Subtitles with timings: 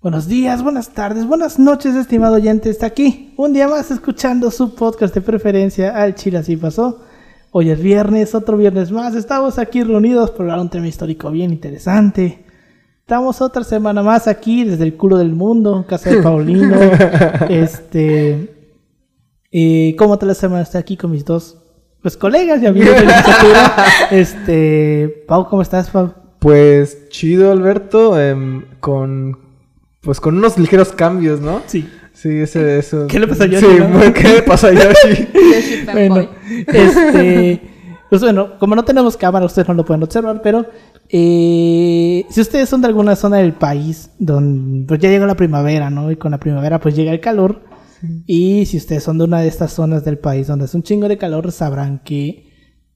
[0.00, 2.70] Buenos días, buenas tardes, buenas noches, estimado oyente.
[2.70, 7.00] Está aquí un día más escuchando su podcast de preferencia al Chile Así Pasó.
[7.50, 9.16] Hoy es viernes, otro viernes más.
[9.16, 12.44] Estamos aquí reunidos para hablar un tema histórico bien interesante.
[13.00, 16.76] Estamos otra semana más aquí desde el culo del mundo, casa de Paulino.
[17.48, 18.54] este.
[19.50, 21.58] Y como toda la semana estoy aquí con mis dos
[22.02, 23.76] pues, colegas y amigos de licenciatura.
[24.12, 25.24] este.
[25.26, 26.14] Pau, ¿cómo estás, Pau?
[26.38, 29.47] Pues chido, Alberto, em, con
[30.00, 31.62] pues con unos ligeros cambios, ¿no?
[31.66, 31.88] Sí.
[32.12, 33.06] Sí, ese eso.
[33.06, 33.64] ¿Qué le pasa a Yoshi?
[33.64, 34.12] Sí, no?
[34.14, 35.28] ¿qué le pasa a Yoshi?
[35.92, 36.28] Bueno,
[36.66, 37.60] este,
[38.10, 40.66] pues bueno, como no tenemos cámara, ustedes no lo pueden observar, pero
[41.08, 45.90] eh, si ustedes son de alguna zona del país donde pues ya llegó la primavera,
[45.90, 46.10] ¿no?
[46.10, 47.62] Y con la primavera pues llega el calor.
[48.26, 51.08] Y si ustedes son de una de estas zonas del país donde es un chingo
[51.08, 52.48] de calor, sabrán que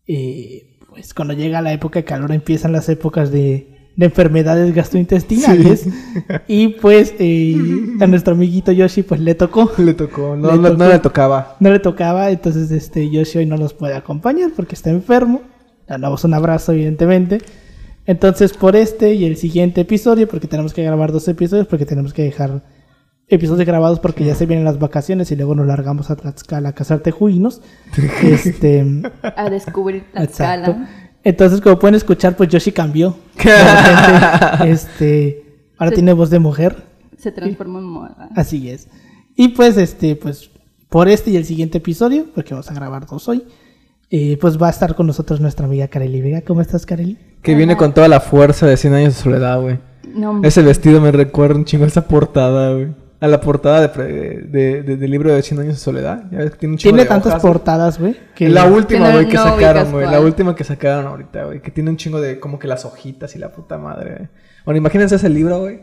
[0.06, 5.87] eh, pues cuando llega la época de calor empiezan las épocas de, de enfermedades gastrointestinales.
[6.48, 7.56] Y pues eh,
[8.00, 9.70] a nuestro amiguito Yoshi pues le tocó.
[9.78, 10.84] le tocó, no, Le no, no tocó.
[10.89, 11.56] le tocaba.
[11.61, 15.42] No le tocaba, entonces este Yoshi hoy no nos puede acompañar porque está enfermo.
[15.89, 17.39] Le damos un abrazo, evidentemente.
[18.06, 22.12] Entonces, por este y el siguiente episodio, porque tenemos que grabar dos episodios, porque tenemos
[22.12, 22.62] que dejar
[23.28, 26.72] episodios grabados porque ya se vienen las vacaciones y luego nos largamos a Tlaxcala a
[26.72, 27.62] cazar tejuinos.
[28.22, 29.03] este,
[29.36, 30.77] A descubrir la exacto.
[31.25, 33.17] Entonces, como pueden escuchar, pues Yoshi cambió.
[33.37, 35.45] Repente, este,
[35.78, 36.84] ahora tiene voz de mujer.
[37.17, 38.28] Se transformó en moda.
[38.34, 38.89] Así es.
[39.37, 40.50] Y pues, este, pues,
[40.89, 43.45] por este y el siguiente episodio, porque vamos a grabar dos hoy,
[44.11, 46.43] eh, pues va a estar con nosotros nuestra amiga Kareli Vega.
[46.43, 47.17] ¿Cómo estás, Kareli?
[47.43, 49.78] Que viene con toda la fuerza de 100 años de soledad, güey.
[50.15, 52.89] No, Ese vestido me recuerda un chingo a esa portada, güey.
[53.23, 54.05] A la portada de, pre-
[54.42, 56.25] de- de- del libro de 100 años de soledad.
[56.31, 58.17] Ya ves que tiene un chingo Tiene de tantas hojas, portadas, güey.
[58.34, 60.06] Que La última, no- güey, que no sacaron, güey.
[60.11, 61.62] La última que sacaron ahorita, güey.
[61.62, 64.28] Que tiene un chingo de como que las hojitas y la puta madre, güey.
[64.65, 65.81] Bueno, imagínense ese libro, güey.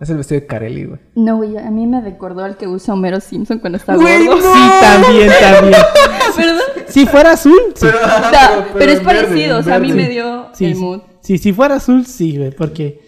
[0.00, 0.98] Es el vestido de Carelli, güey.
[1.14, 4.42] no, güey, a mí me recordó al que usa Homero Simpson cuando está Güey, gordo.
[4.52, 5.80] Sí, también, también.
[6.36, 6.60] ¿Verdad?
[6.88, 7.86] Si fuera azul, sí.
[7.86, 11.02] No, pero, es verde, parecido, o sea, a mí me dio Sí, el mood.
[11.20, 12.50] Sí, si fuera azul, sí, güey.
[12.50, 13.00] Porque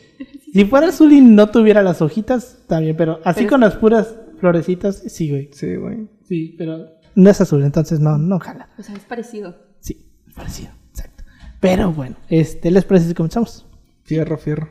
[0.53, 2.97] si fuera azul y no tuviera las hojitas, también.
[2.97, 5.51] Pero así Pero- con las puras florecitas, sí, güey.
[5.53, 6.09] Sí, güey.
[6.29, 8.69] Sí, pero no es azul, entonces no, no jala.
[8.79, 9.57] O sea, es parecido.
[9.81, 11.25] Sí, parecido, exacto.
[11.61, 13.65] Pero bueno, este, ¿les parece si comenzamos?
[14.05, 14.69] Fierro, fierro.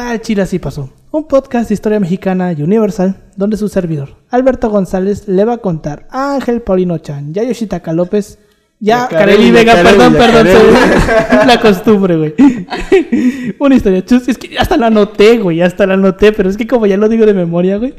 [0.00, 4.16] Bienvenidos a Chile Así Pasó, un podcast de historia mexicana y universal, donde su servidor,
[4.30, 8.38] Alberto González, le va a contar a Ángel Paulino Chan, ya Yoshitaka López,
[8.78, 12.34] ya Ya Kareli Vega, ya perdón, ya perdón, se- la costumbre, güey.
[13.60, 16.66] Una historia chus, es que hasta la anoté, güey, hasta la anoté, pero es que
[16.66, 17.94] como ya lo digo de memoria, güey.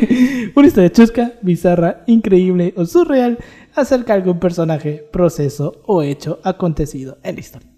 [0.56, 3.36] Una historia chusca, bizarra, increíble o surreal
[3.74, 7.71] acerca de algún personaje, proceso o hecho acontecido en la historia.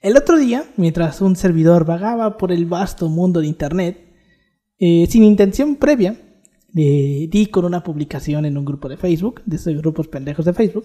[0.00, 3.98] El otro día, mientras un servidor vagaba por el vasto mundo de Internet,
[4.78, 6.16] eh, sin intención previa,
[6.72, 10.52] le di con una publicación en un grupo de Facebook, de esos grupos pendejos de
[10.52, 10.84] Facebook,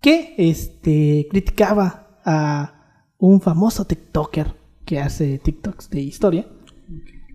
[0.00, 6.46] que este, criticaba a un famoso TikToker que hace TikToks de historia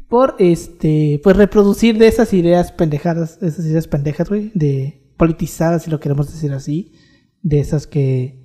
[0.10, 5.92] por este pues reproducir de esas ideas pendejadas, esas ideas pendejas, güey, de politizadas, si
[5.92, 6.94] lo queremos decir así,
[7.42, 8.39] de esas que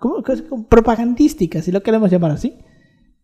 [0.00, 2.58] como, como propagandísticas, si lo queremos llamar así.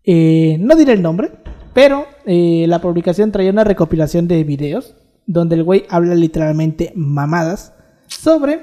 [0.04, 1.32] Eh, no diré el nombre,
[1.74, 4.94] pero eh, la publicación traía una recopilación de videos
[5.26, 7.74] donde el güey habla literalmente mamadas
[8.06, 8.60] sobre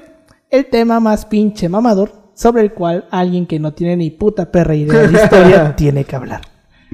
[0.50, 4.74] el tema más pinche mamador, sobre el cual alguien que no tiene ni puta perra
[4.74, 6.40] idea de historia tiene que hablar.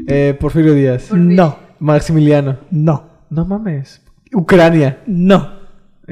[0.08, 1.05] Eh, Porfirio Díaz.
[1.11, 1.37] Porfirio.
[1.37, 2.58] No, Maximiliano.
[2.70, 4.02] no, No mames.
[4.34, 4.99] Ucrania.
[5.06, 5.61] no.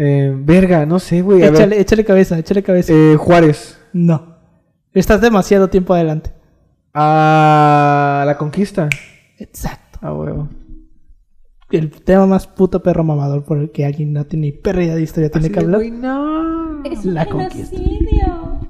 [0.00, 1.42] Eh, verga, no sé, güey.
[1.42, 2.92] Échale, échale cabeza, échale cabeza.
[2.94, 3.80] Eh, Juárez.
[3.92, 4.27] No.
[4.98, 6.32] Estás demasiado tiempo adelante.
[6.94, 8.88] A la conquista.
[9.38, 9.98] Exacto.
[10.02, 10.48] A huevo.
[11.70, 14.94] El tema más puto perro mamador por el que alguien no tiene ni perra idea
[14.94, 15.80] de historia tiene Así que hablar.
[15.80, 16.82] güey, no.
[16.84, 17.76] Es La un conquista.
[17.76, 18.60] genocidio.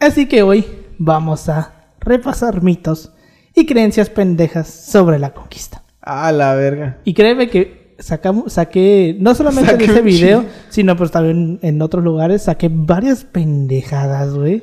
[0.00, 0.66] Así que hoy
[0.98, 3.12] vamos a repasar mitos
[3.54, 5.82] y creencias pendejas sobre la conquista.
[6.02, 6.98] A la verga.
[7.04, 11.80] Y créeme que sacamos, saqué, no solamente Saqué ese un video, sino pues también en
[11.80, 14.62] otros lugares, saqué varias pendejadas, güey.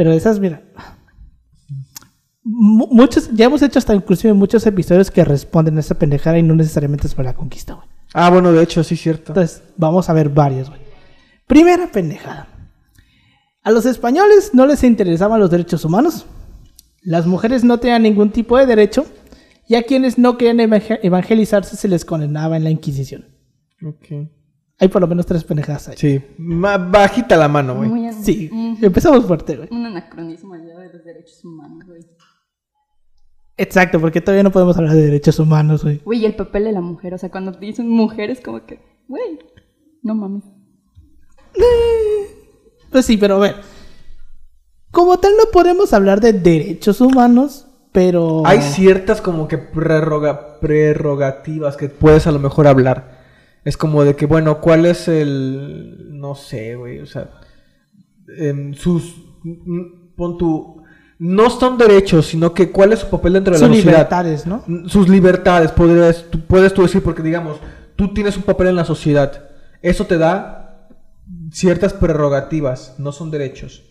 [0.00, 0.62] Pero esas, mira.
[2.42, 6.42] mu- Muchos, ya hemos hecho hasta inclusive muchos episodios que responden a esa pendejada y
[6.42, 7.86] no necesariamente es para la conquista, güey.
[8.14, 9.32] Ah, bueno, de hecho, sí, cierto.
[9.32, 10.80] Entonces, vamos a ver varios, güey.
[11.46, 12.48] Primera pendejada.
[13.62, 16.24] A los españoles no les interesaban los derechos humanos.
[17.02, 19.04] Las mujeres no tenían ningún tipo de derecho.
[19.68, 23.26] Y a quienes no querían evangel- evangelizarse se les condenaba en la Inquisición.
[23.86, 24.30] Ok.
[24.80, 25.96] Hay por lo menos tres pendejadas ahí.
[25.98, 28.12] Sí, ma- bajita la mano, güey.
[28.22, 29.68] Sí, un, empezamos fuerte, güey.
[29.70, 32.00] un anacronismo allá de los derechos humanos, güey.
[33.58, 35.98] Exacto, porque todavía no podemos hablar de derechos humanos, güey.
[35.98, 39.38] Güey, y el papel de la mujer, o sea, cuando dicen mujeres, como que, güey,
[40.02, 40.44] no mames.
[42.90, 43.56] Pues sí, pero a ver.
[44.90, 48.42] Como tal no podemos hablar de derechos humanos, pero...
[48.46, 53.19] Hay ciertas como que prerroga- prerrogativas que puedes a lo mejor hablar.
[53.64, 56.08] Es como de que, bueno, ¿cuál es el...
[56.18, 57.30] No sé, güey, o sea...
[58.38, 59.16] em, sus...
[59.42, 60.80] mm, Pon tu...
[61.18, 63.92] No son derechos, sino que cuál es su papel dentro de Sus la sociedad.
[63.96, 64.64] libertades, ¿no?
[64.66, 67.58] Mm, Sus libertades, podrías, tú, puedes tú decir, porque digamos,
[67.96, 69.50] tú tienes un papel en la sociedad.
[69.82, 70.88] Eso te da
[71.52, 73.82] ciertas prerrogativas, no son derechos.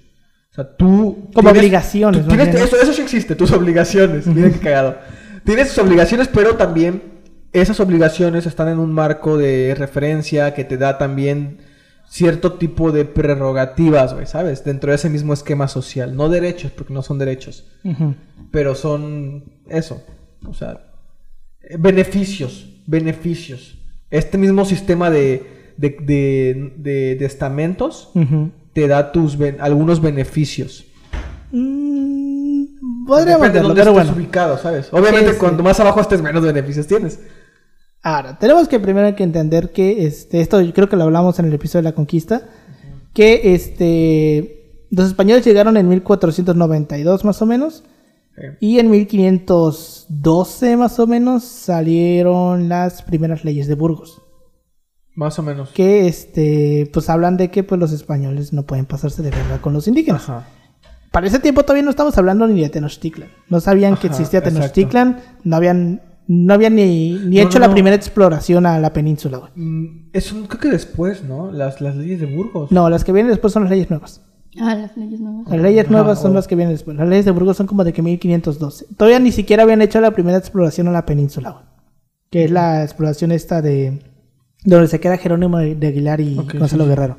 [0.51, 1.29] O sea, tú...
[1.35, 4.25] Como obligaciones, tú tienes- eso, eso sí existe, tus obligaciones.
[4.25, 4.95] Mira qué cagado.
[5.43, 7.08] Tienes tus obligaciones, pero también
[7.53, 11.57] esas obligaciones están en un marco de referencia que te da también
[12.07, 14.63] cierto tipo de prerrogativas, güey, ¿sabes?
[14.63, 16.15] Dentro de ese mismo esquema social.
[16.15, 17.65] No derechos, porque no son derechos
[18.51, 20.03] pero son eso,
[20.47, 20.91] o sea,
[21.77, 23.77] beneficios, beneficios.
[24.09, 28.09] Este mismo sistema de, de, de- de- de estamentos
[28.73, 30.85] te da tus ben- algunos beneficios.
[31.51, 32.18] Mm,
[33.09, 34.23] podríamos Depende de verlo, dónde pero estés bueno.
[34.25, 34.87] ubicado, ¿sabes?
[34.93, 35.39] Obviamente Sí, sí.
[35.39, 37.19] cuanto más abajo estés, menos beneficios tienes.
[38.01, 41.45] Ahora, tenemos que primero que entender que este, esto yo creo que lo hablamos en
[41.47, 42.43] el episodio de la conquista,
[43.13, 47.83] que este, los españoles llegaron en 1492 más o menos,
[48.37, 54.21] Eh, y en 1512 más o menos salieron las primeras leyes de Burgos,
[55.15, 55.69] más o menos.
[55.71, 59.73] que este, pues hablan de que pues, los españoles no pueden pasarse de verdad con
[59.73, 60.29] los indígenas.
[60.29, 60.47] Ajá.
[61.11, 63.29] Para ese tiempo todavía no estamos hablando ni de Tenochtitlan.
[63.49, 64.59] No sabían que existía exacto.
[64.59, 67.73] Tenochtitlan, no habían, no habían ni, ni No, hecho no, la no.
[67.73, 69.37] primera exploración a la península.
[69.39, 69.51] güey.
[69.55, 71.51] Mm, Eso creo que después, ¿no?
[71.51, 72.71] Las, las leyes de Burgos.
[72.71, 74.21] No, las que vienen después son las leyes nuevas.
[74.59, 75.47] Ah, las leyes nuevas.
[75.51, 76.95] Las leyes Ajá, nuevas son o- las que vienen después.
[76.97, 78.85] Las leyes de Burgos son como de que 1512.
[78.97, 81.63] Todavía ni siquiera habían hecho la primera exploración a la península, güey.
[82.29, 83.99] Que es la exploración esta de...
[84.63, 86.85] Donde se queda Jerónimo de Aguilar y Gonzalo sí, sí.
[86.89, 87.17] Guerrero.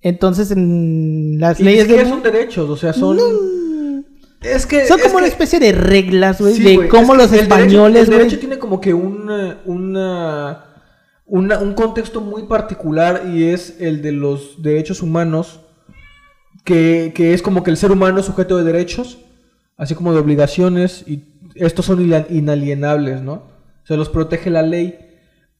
[0.00, 2.06] Entonces, en las Y leyes de...
[2.08, 3.18] son derechos, o sea, son...
[4.42, 4.86] Es que...
[4.86, 7.32] Son es como una que- especie de reglas, güey, Sí, de güey, cómo es los
[7.32, 10.64] españoles, El derecho tiene como que una, una,
[11.26, 15.60] una- un contexto muy particular y es el de los derechos humanos,
[16.64, 19.18] que, que es como que el ser humano es sujeto de derechos,
[19.76, 21.24] así como de obligaciones, y
[21.56, 23.42] estos son ina- inalienables, ¿no?
[23.84, 24.98] Se los protege la ley,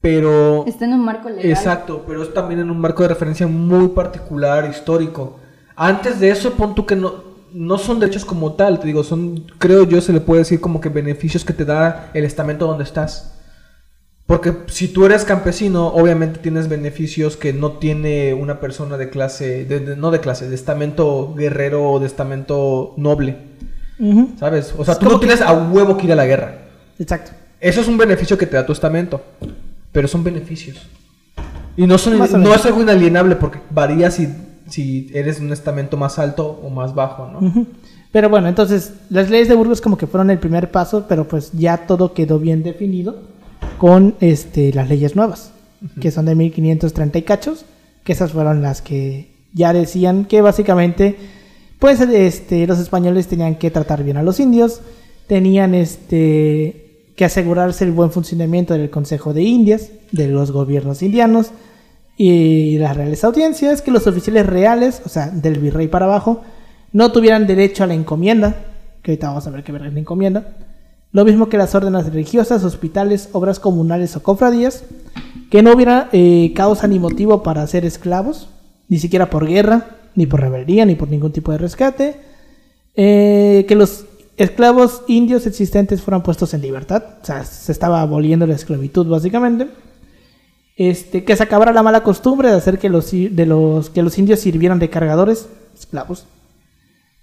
[0.00, 0.65] pero...
[0.67, 1.45] Está en un marco legal.
[1.50, 5.39] Exacto, pero es también en un marco de referencia muy particular, histórico.
[5.77, 7.15] Antes de eso, pon tú que no,
[7.53, 10.81] no son derechos como tal, te digo, son, creo yo, se le puede decir como
[10.81, 13.35] que beneficios que te da el estamento donde estás.
[14.27, 19.65] Porque si tú eres campesino, obviamente tienes beneficios que no tiene una persona de clase,
[19.65, 23.37] de- de- no de clase, de estamento guerrero o de estamento noble,
[23.99, 24.75] Ujú, ¿sabes?
[24.77, 26.58] O sea, Es tú no que- tienes a huevo que ir a la guerra.
[26.99, 27.31] Exacto.
[27.58, 29.22] Eso es un beneficio que te da tu estamento.
[29.93, 30.87] Pero son beneficios.
[31.77, 34.29] Y no, son, no es algo inalienable porque varía si,
[34.69, 37.67] si eres un estamento más alto o más bajo, ¿no?
[38.11, 41.53] Pero bueno, entonces, las leyes de Burgos como que fueron el primer paso, pero pues
[41.53, 43.17] ya todo quedó bien definido
[43.77, 45.53] con este, las leyes nuevas,
[46.01, 47.65] que son de 1530 y cachos,
[48.05, 51.17] que esas fueron las que ya decían que básicamente,
[51.79, 54.81] pues este, los españoles tenían que tratar bien a los indios,
[55.27, 56.88] tenían este,
[57.19, 61.51] que asegurarse el buen funcionamiento del Consejo de Indias, de los gobiernos indianos
[62.17, 66.43] y las reales audiencias, que los oficiales reales, o sea, del virrey para abajo,
[66.93, 68.55] no tuvieran derecho a la encomienda,
[69.03, 70.53] que ahorita vamos a ver qué verga es la encomienda,
[71.10, 74.84] lo mismo que las órdenes religiosas, hospitales, obras comunales o cofradías,
[75.51, 78.48] que no hubiera eh, causa ni motivo para ser esclavos,
[78.89, 82.17] ni siquiera por guerra, ni por rebeldía, ni por ningún tipo de rescate,
[82.94, 84.05] eh, que los
[84.39, 89.69] esclavos indios existentes fueran puestos en libertad, o sea, se estaba aboliendo la esclavitud básicamente,
[90.77, 94.17] este, que se acabara la mala costumbre de hacer que los, de los, que los
[94.19, 96.27] indios sirvieran de cargadores, esclavos,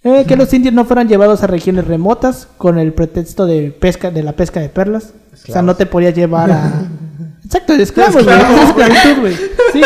[0.04, 4.12] eh, que los indios no fueran llevados a regiones remotas con el pretexto de pesca
[4.12, 5.14] de la pesca de perlas.
[5.34, 6.88] O sea, no te podías llevar a
[7.46, 8.38] Exacto, de esclavos, güey.
[8.38, 9.36] Esclavitud, güey.
[9.74, 9.82] Sí.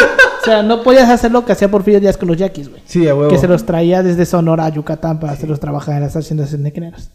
[0.50, 2.82] O sea, no podías hacer lo que hacía Porfirio Díaz con los yaquis, güey.
[2.86, 3.30] Sí, a huevo.
[3.30, 7.12] Que se los traía desde Sonora a Yucatán para hacerlos trabajar en las haciendas nequeneras.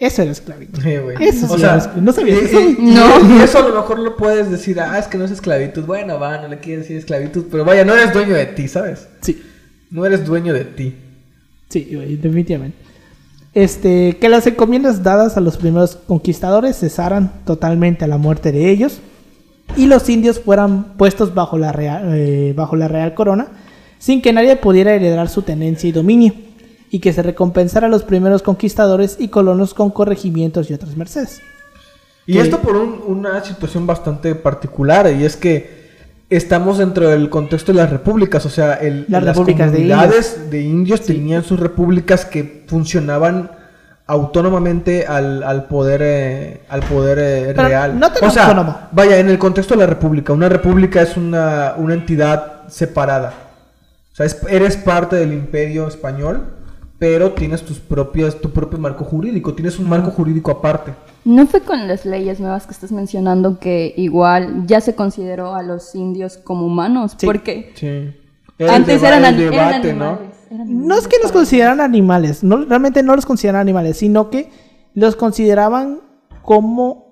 [0.00, 0.82] Eso era esclavitud.
[0.82, 1.16] Sí, güey.
[1.20, 2.02] Eso sí o sea, era esclavitud.
[2.06, 2.60] ¿No sabías y- eso?
[2.60, 3.36] y- No.
[3.38, 5.84] Y eso a lo mejor lo puedes decir, ah, es que no es esclavitud.
[5.84, 7.44] Bueno, va, no le quieres decir esclavitud.
[7.50, 9.06] Pero vaya, no eres dueño de ti, ¿sabes?
[9.20, 9.42] Sí.
[9.90, 10.96] No eres dueño de ti.
[11.68, 12.76] Sí, güey, definitivamente.
[13.52, 18.68] Este, que las encomiendas dadas a los primeros conquistadores cesaran totalmente a la muerte de
[18.70, 19.00] ellos
[19.76, 23.48] y los indios fueran puestos bajo la real, eh, bajo la real corona
[23.98, 26.32] sin que nadie pudiera heredar su tenencia y dominio
[26.90, 31.40] y que se recompensara a los primeros conquistadores y colonos con corregimientos y otras mercedes.
[32.26, 35.84] Y Que- esto por un- una situación bastante particular, y es que
[36.30, 40.62] estamos dentro del contexto de las repúblicas, o sea, el, Las repúblicas de comunidades de
[40.62, 43.50] indios, tenían sus repúblicas que funcionaban
[44.06, 47.98] autónomamente al, al poder eh, al poder eh, real.
[47.98, 48.76] no tan o sea, autónomo.
[48.92, 53.32] vaya, en el contexto de la república, una república es una, una entidad separada.
[54.12, 56.44] O sea, es- eres parte del imperio español,
[56.98, 60.92] pero tienes tus propias, tu propio marco jurídico, tienes un marco jurídico aparte.
[61.24, 65.62] ¿No fue con las leyes nuevas que estás mencionando que igual ya se consideró a
[65.62, 67.14] los indios como humanos?
[67.16, 67.26] Sí.
[67.26, 68.14] Porque Sí.
[68.68, 70.18] antes deba- eran, el eran debate, ¿no?
[70.66, 74.50] No es que los consideraran animales, no, realmente no los consideraban animales, sino que
[74.94, 76.00] los consideraban
[76.42, 77.04] como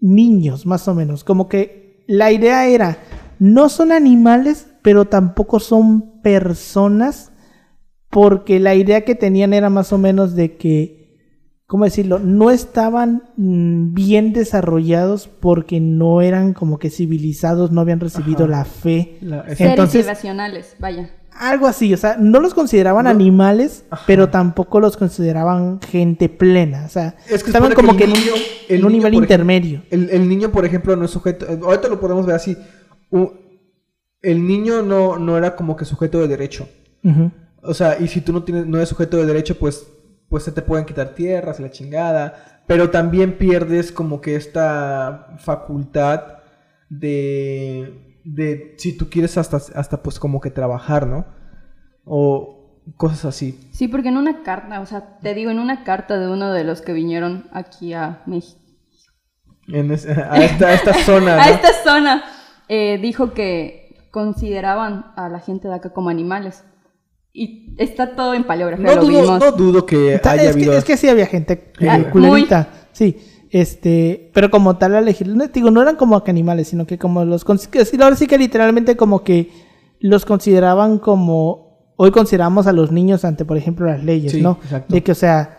[0.00, 1.24] niños, más o menos.
[1.24, 2.98] Como que la idea era,
[3.38, 7.32] no son animales, pero tampoco son personas,
[8.10, 11.18] porque la idea que tenían era más o menos de que,
[11.66, 12.18] ¿cómo decirlo?
[12.18, 18.50] No estaban mm, bien desarrollados porque no eran como que civilizados, no habían recibido Ajá.
[18.50, 19.18] la fe.
[19.20, 21.10] La- Seres Entonces- irracionales, vaya.
[21.38, 23.10] Algo así, o sea, no los consideraban No.
[23.10, 24.04] animales, Ajá.
[24.06, 26.84] pero tampoco los consideraban gente plena.
[26.84, 28.34] O sea, Es que estaban como que el en un- niño-
[28.68, 29.82] en el un niño, nivel intermedio.
[29.90, 31.46] El, el niño, por ejemplo, no es sujeto.
[31.62, 32.56] Ahorita lo podemos ver así.
[34.22, 36.68] el niño no, no era como que sujeto de derecho.
[37.62, 39.86] O sea, y si tú no tienes, no eres sujeto de derecho, pues,
[40.28, 42.62] pues se te pueden quitar tierras y la chingada.
[42.66, 46.22] Pero también pierdes como que esta facultad
[46.90, 51.26] de, de si tú quieres hasta, hasta pues como que trabajar, ¿no?
[52.04, 53.58] O cosas así.
[53.72, 56.64] Sí, porque en una carta, o sea, te digo, en una carta de uno de
[56.64, 58.60] los que vinieron aquí a México,
[59.68, 61.36] En es- a, esta, a esta zona.
[61.42, 62.24] a esta zona,
[62.68, 66.64] eh, dijo que consideraban a la gente de acá como animales.
[67.32, 69.40] Y está todo en paleografía, No lo dudo, vimos.
[69.40, 70.72] no dudo que haya es, que, habido.
[70.72, 72.10] es que sí había gente eh.
[72.92, 73.16] Sí,
[73.50, 76.98] este, pero como tal la legislación, no, digo, no eran como que animales, sino que
[76.98, 79.50] como los ahora sí que literalmente como que
[80.00, 84.58] los consideraban como hoy consideramos a los niños ante, por ejemplo, las leyes, Sí, ¿no?
[84.62, 84.94] exacto.
[84.94, 85.58] De que, o sea,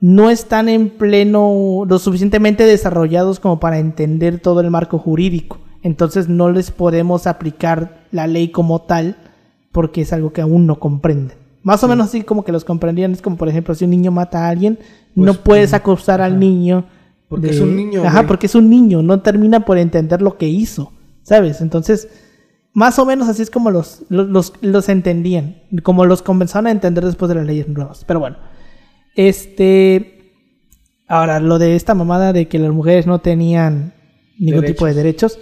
[0.00, 5.58] no están en pleno, lo suficientemente desarrollados como para entender todo el marco jurídico.
[5.82, 9.16] Entonces no les podemos aplicar la ley como tal
[9.72, 11.36] porque es algo que aún no comprenden.
[11.62, 13.12] Más o menos así como que los comprendían.
[13.12, 14.78] Es como, por ejemplo, si un niño mata a alguien,
[15.14, 16.84] no Pues, puedes mm, acusar al niño.
[17.28, 18.26] Porque es un niño, Ajá, güey.
[18.28, 19.02] porque es un niño.
[19.02, 20.92] No termina por entender lo que hizo.
[21.22, 21.60] ¿Sabes?
[21.60, 22.08] Entonces,
[22.72, 25.62] más o menos así es como los, los, los, los entendían.
[25.82, 28.04] Como los comenzaron a entender después de las leyes nuevas.
[28.06, 28.36] Pero bueno.
[29.14, 30.32] Este.
[31.06, 33.94] Ahora, lo de esta mamada de que las mujeres no tenían
[34.38, 35.38] ningún tipo de derechos.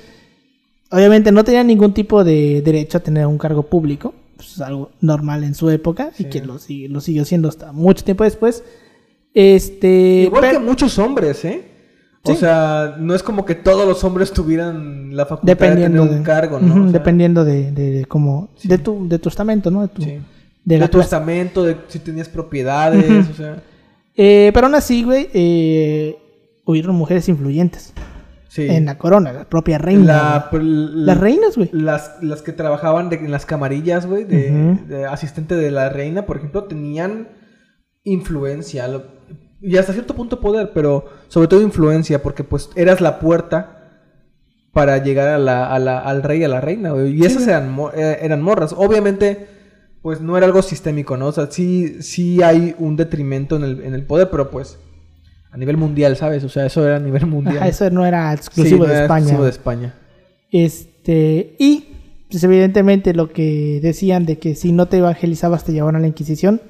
[0.90, 4.14] Obviamente no tenían ningún tipo de derecho a tener un cargo público.
[4.36, 7.72] Pues, es algo normal en su época y que lo, sigue- lo siguió siendo hasta
[7.72, 8.62] mucho tiempo después.
[9.34, 10.22] Este.
[10.26, 11.62] Igual pero- que muchos hombres, ¿eh?
[12.28, 12.36] O Sí.
[12.36, 16.22] sea, no es como que todos los hombres tuvieran la facultad de tener de, un
[16.22, 16.66] cargo, ¿no?
[16.74, 19.88] Ujú, O sea, dependiendo de, de, de como de tu de tu estamento no de
[19.88, 20.18] tu, sí.
[20.64, 23.62] de la tu estamento, de si tenías propiedades, o sea.
[24.16, 26.16] Eh, pero aún así güey eh,
[26.64, 27.92] hubieron mujeres influyentes
[28.48, 28.66] Sí.
[28.68, 33.10] en la corona la propia reina La- l- las reinas güey Las, las que trabajaban
[33.10, 37.28] de- en las camarillas, güey, de, asistente de la reina, por ejemplo, tenían
[38.04, 38.88] influencia.
[38.88, 39.04] lo-
[39.60, 43.72] y hasta cierto punto poder, pero sobre todo influencia, porque pues eras la puerta
[44.72, 47.16] para llegar a la, a la- al rey y a la reina, güey.
[47.18, 48.74] Y esas eran, eh, eran morras.
[48.76, 49.46] Obviamente,
[50.02, 51.28] pues no era algo sistémico, ¿no?
[51.28, 54.78] O sea, sí, sí hay un detrimento en el, en el poder, pero pues
[55.50, 56.44] a nivel mundial, ¿sabes?
[56.44, 57.56] O sea, eso era a nivel mundial.
[57.58, 59.94] Ajá, eso no era Sí, exclusivo no de era España exclusivo de España.
[60.52, 61.84] este y
[62.30, 66.06] pues evidentemente lo que decían de que si no te evangelizabas te llevaban a la
[66.08, 66.60] Inquisición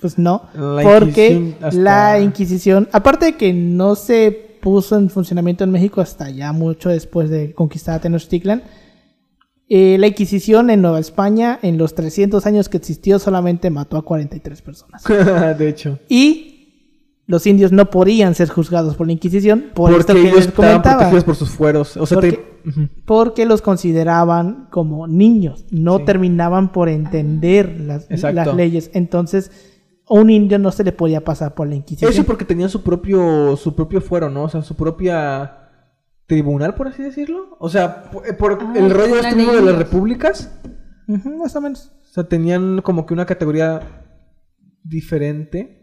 [0.00, 5.64] pues no La porque hasta- la Inquisición aparte de que no se puso en funcionamiento
[5.64, 8.62] en México hasta ya mucho después de conquistar Tenochtitlan
[9.68, 14.02] eh, la Inquisición en Nueva España en los 300 años que existió solamente mató a
[14.04, 15.02] 43 personas
[15.58, 15.98] de hecho.
[16.08, 16.54] y
[17.26, 20.54] los indios no podían ser juzgados por la Inquisición por esto Porque que ellos les
[20.54, 20.96] comentaba.
[20.96, 21.94] protegidos por sus fueros.
[21.98, 22.40] O sea, te-
[23.04, 26.04] Porque- los consideraban como niños, no Sí.
[26.06, 28.90] terminaban por entender las, las leyes.
[28.94, 29.50] Entonces,
[30.08, 32.10] a un indio no se le podía pasar por la Inquisición.
[32.10, 34.44] Eso porque tenían su propio, su propio fuero, ¿no?
[34.44, 35.68] O sea, su propia
[36.26, 37.56] tribunal, por así decirlo.
[37.58, 40.52] O sea, por, eh, por Ah, el rollo este mismo de las repúblicas.
[41.06, 41.92] Más o menos.
[42.02, 44.04] O sea, tenían como que una categoría
[44.82, 45.74] diferente.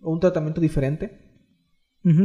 [0.00, 1.20] O un tratamiento diferente.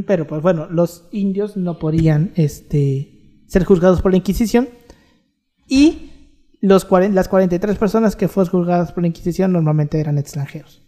[0.07, 4.69] Pero pues bueno, los indios no podían este, ser juzgados por la Inquisición.
[5.67, 6.11] Y
[6.61, 10.86] los las 43 personas que fueron juzgadas por la Inquisición normalmente eran extranjeros.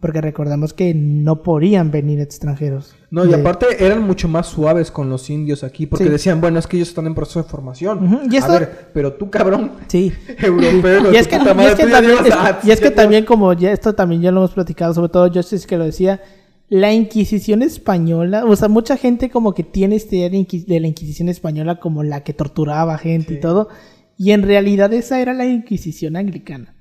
[0.00, 2.94] Porque recordamos que no podían venir extranjeros.
[3.10, 5.86] No, y de- aparte eran mucho más suaves con los indios aquí.
[5.86, 6.10] Porque Sí.
[6.10, 8.04] decían, bueno, es que ellos están en proceso de formación.
[8.06, 10.10] Ujú, y esto- A ver, pero tú, cabrón, Sí.
[10.38, 15.30] europeo, y es que, también, como ya esto también ya lo hemos platicado, sobre todo
[15.30, 16.20] Justice que lo decía,
[16.68, 21.28] la Inquisición española, o sea, mucha gente como que tiene esta idea de, la Inquisición
[21.28, 23.68] española como la que torturaba gente y todo,
[24.16, 26.74] y en realidad esa era la Inquisición anglicana.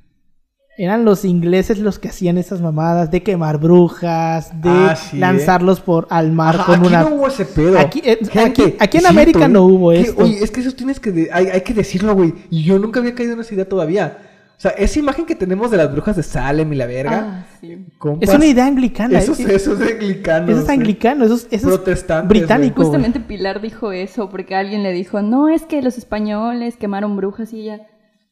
[0.82, 5.20] Eran los ingleses los que hacían esas mamadas de quemar brujas, de Ah, sí, ¿eh?
[5.20, 7.78] lanzarlos por al mar Ajá, con aquí una no hubo ese pedo.
[7.78, 9.50] Aquí- eh, Gente, aquí- aquí en América ¿eh?
[9.50, 10.24] no hubo Que, esto.
[10.24, 11.12] Oye, es que eso tienes que...
[11.12, 12.34] de- hay, hay que decirlo, güey.
[12.50, 14.20] Y yo nunca había caído en esa idea todavía.
[14.58, 17.46] O sea, esa imagen que tenemos de las brujas de Salem y la verga.
[17.46, 17.86] Ah, sí.
[17.98, 19.20] compas, es una idea anglicana.
[19.20, 20.50] Eso, es- es- eso es anglicano.
[20.50, 22.84] Eso es anglicano, eso es, eso es Protestantes, británico.
[22.84, 27.52] Justamente Pilar dijo eso porque alguien le dijo, no, es que los españoles quemaron brujas
[27.52, 27.82] y ella...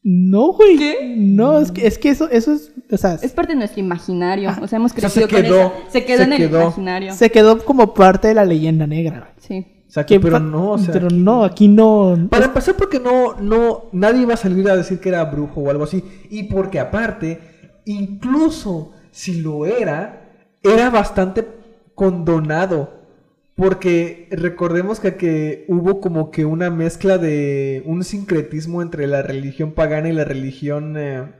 [0.09, 0.77] No, güey.
[0.77, 1.15] ¿Qué?
[1.17, 4.49] No, es que, es que eso, eso es, o sea, Es parte de nuestro imaginario,
[4.61, 5.73] o sea, hemos O sea, crecido se con quedó, eso.
[5.89, 6.61] Se quedó se en el quedó.
[6.61, 7.13] imaginario.
[7.13, 9.19] se quedó como parte de la leyenda negra.
[9.19, 9.31] güey.
[9.37, 9.67] Sí.
[9.85, 10.93] O sea, que, pero no, o sea...
[10.93, 12.17] pero no, aquí no.
[12.29, 15.69] Para empezar, porque no, no, nadie iba a salir a decir que era brujo o
[15.69, 16.01] algo así.
[16.29, 17.41] Y porque aparte,
[17.83, 20.31] incluso si lo era,
[20.63, 21.45] era bastante
[21.95, 22.96] condonado.
[23.57, 29.71] Porque recordemos que, que hubo como que una mezcla de un sincretismo entre la religión
[29.71, 31.33] pagana y la religión eh,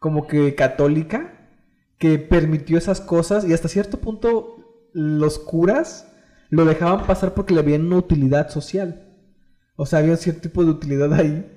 [0.00, 1.48] como que católica
[1.96, 6.12] que permitió esas cosas y hasta cierto punto los curas
[6.50, 9.08] lo dejaban pasar porque le habían una utilidad social.
[9.76, 11.54] O sea, había un cierto tipo de utilidad ahí.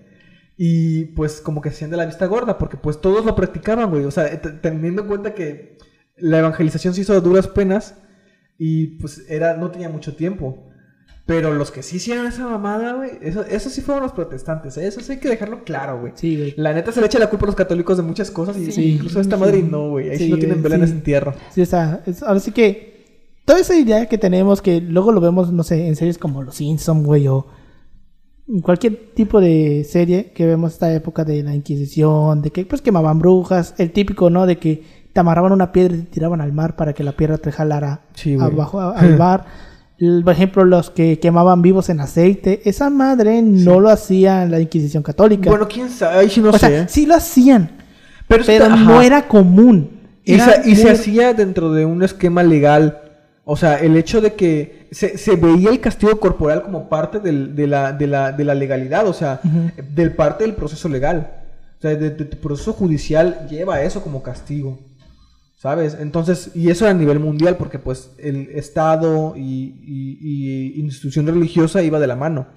[0.58, 3.90] Y pues como que se hacían de la vista gorda, porque pues todos lo practicaban,
[3.90, 4.06] güey.
[4.06, 5.80] O sea, teniendo en cuenta que
[6.18, 7.96] la evangelización se hizo a duras penas
[8.64, 10.68] y pues era, no tenía mucho tiempo.
[11.26, 14.86] Pero los que sí hicieron esa mamada, güey, eso, eso sí fueron los protestantes, ¿eh?
[14.86, 16.14] eso sí hay que dejarlo claro, güey.
[16.16, 16.54] Sí, güey.
[16.58, 18.94] La neta se le echa la culpa a los católicos de muchas cosas y Sí.
[18.96, 20.10] incluso a esta madre y no, güey.
[20.12, 21.34] Ahí sí, Sí, no tienen vela en ese entierro.
[21.54, 25.22] Sí, o sea, es- ahora sí que toda esa idea que tenemos, que luego lo
[25.22, 27.48] vemos, no sé, en series como Los Simpsons, güey, o
[28.64, 33.20] cualquier tipo de serie que vemos esta época de la Inquisición, de que pues quemaban
[33.20, 34.46] brujas, el típico, ¿no?
[34.46, 37.38] De que te amarraban una piedra y te tiraban al mar para que la piedra
[37.38, 39.46] te jalara Sí, abajo a- al mar.
[39.98, 44.60] El- Por ejemplo, los que quemaban vivos en aceite, esa madre no lo hacía la
[44.60, 45.50] Inquisición católica.
[45.50, 46.68] Bueno, quién sabe, ahí sí no o sé.
[46.68, 47.70] sea, sí lo hacían,
[48.28, 50.00] pero pero está- no era común.
[50.24, 53.00] Y, se, y se muy- hacía dentro de un esquema legal.
[53.44, 57.56] O sea, el hecho de que se, se veía el castigo corporal como parte del-
[57.56, 59.42] de, la, de, la, de la legalidad, o sea,
[59.94, 61.32] del parte del proceso legal.
[61.78, 64.80] O sea, de, de tu proceso judicial lleva eso como castigo.
[65.62, 65.96] ¿Sabes?
[66.00, 70.18] Entonces, y eso era a nivel mundial, porque pues el Estado y, y-
[70.76, 72.48] y institución religiosa iba de la mano.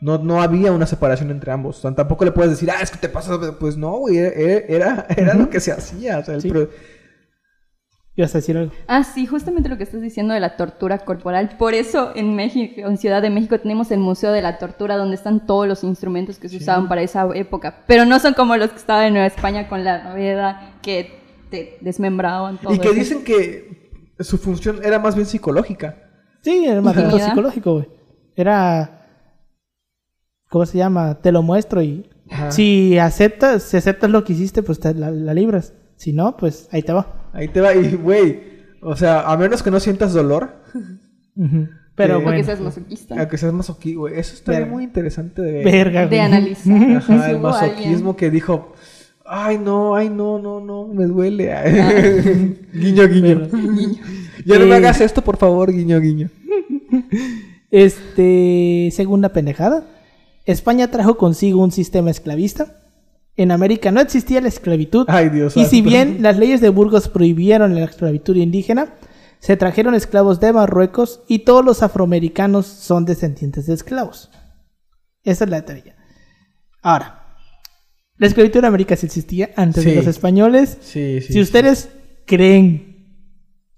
[0.00, 1.78] No, no había una separación entre ambos.
[1.78, 3.38] O sea, tampoco le puedes decir, ah, es que te pasa.
[3.60, 4.30] Pues no, güey, era,
[4.68, 6.18] era, era lo que se hacía.
[6.18, 6.48] O sea, el Sí.
[6.48, 6.68] pro-
[8.16, 8.72] ¿Ibas a decir algo?
[8.88, 11.50] Ah, sí, justamente lo que estás diciendo de la tortura corporal.
[11.56, 15.14] Por eso en México, en Ciudad de México, tenemos el Museo de la Tortura, donde
[15.14, 17.84] están todos los instrumentos que se usaban para esa época.
[17.86, 21.19] Pero no son como los que estaban en Nueva España con la rueda que
[21.50, 22.74] te desmembraban todo.
[22.74, 22.96] Y que eso.
[22.98, 25.96] dicen que su función era más bien psicológica.
[26.42, 27.28] Sí, era más Intimidad.
[27.28, 27.88] psicológico, güey.
[28.36, 28.96] Era.
[30.48, 31.20] ¿Cómo se llama?
[31.20, 32.08] Te lo muestro y.
[32.30, 32.50] Ajá.
[32.50, 35.74] Si aceptas, si aceptas lo que hiciste, pues te la, la libras.
[35.96, 37.30] Si no, pues ahí te va.
[37.32, 38.40] Ahí te va, y güey,
[38.82, 40.62] o sea, a menos que no sientas dolor.
[41.96, 42.44] Pero Que- O que bueno.
[42.44, 43.14] seas masoquista.
[43.18, 44.72] aunque seas masoquismo, güey, eso estaría Verga.
[44.74, 45.64] muy interesante de ver.
[45.64, 46.06] Verga.
[46.06, 46.96] De analizar.
[46.96, 48.72] Ajá, el masoquismo alguien- que dijo,
[49.32, 51.46] ay no, ay no, no, no, me duele.
[52.74, 53.48] guiño, guiño.
[54.44, 54.76] ya no me Eh.
[54.76, 56.28] hagas esto, por favor, guiño, guiño.
[57.70, 58.90] Este.
[58.92, 59.86] Segunda pendejada.
[60.44, 62.76] España trajo consigo un sistema esclavista.
[63.36, 65.06] En América no existía la esclavitud.
[65.08, 68.94] Ay, Dios Y si bien las leyes de Burgos prohibieron la esclavitud indígena,
[69.38, 74.30] se trajeron esclavos de Marruecos y todos los afroamericanos son descendientes de esclavos.
[75.22, 75.96] Esa es la teoría.
[76.82, 77.19] Ahora,
[78.20, 80.76] la esclavitud en América sí existía antes de los españoles.
[80.82, 81.32] Sí, sí.
[81.32, 81.88] si ustedes
[82.26, 83.16] creen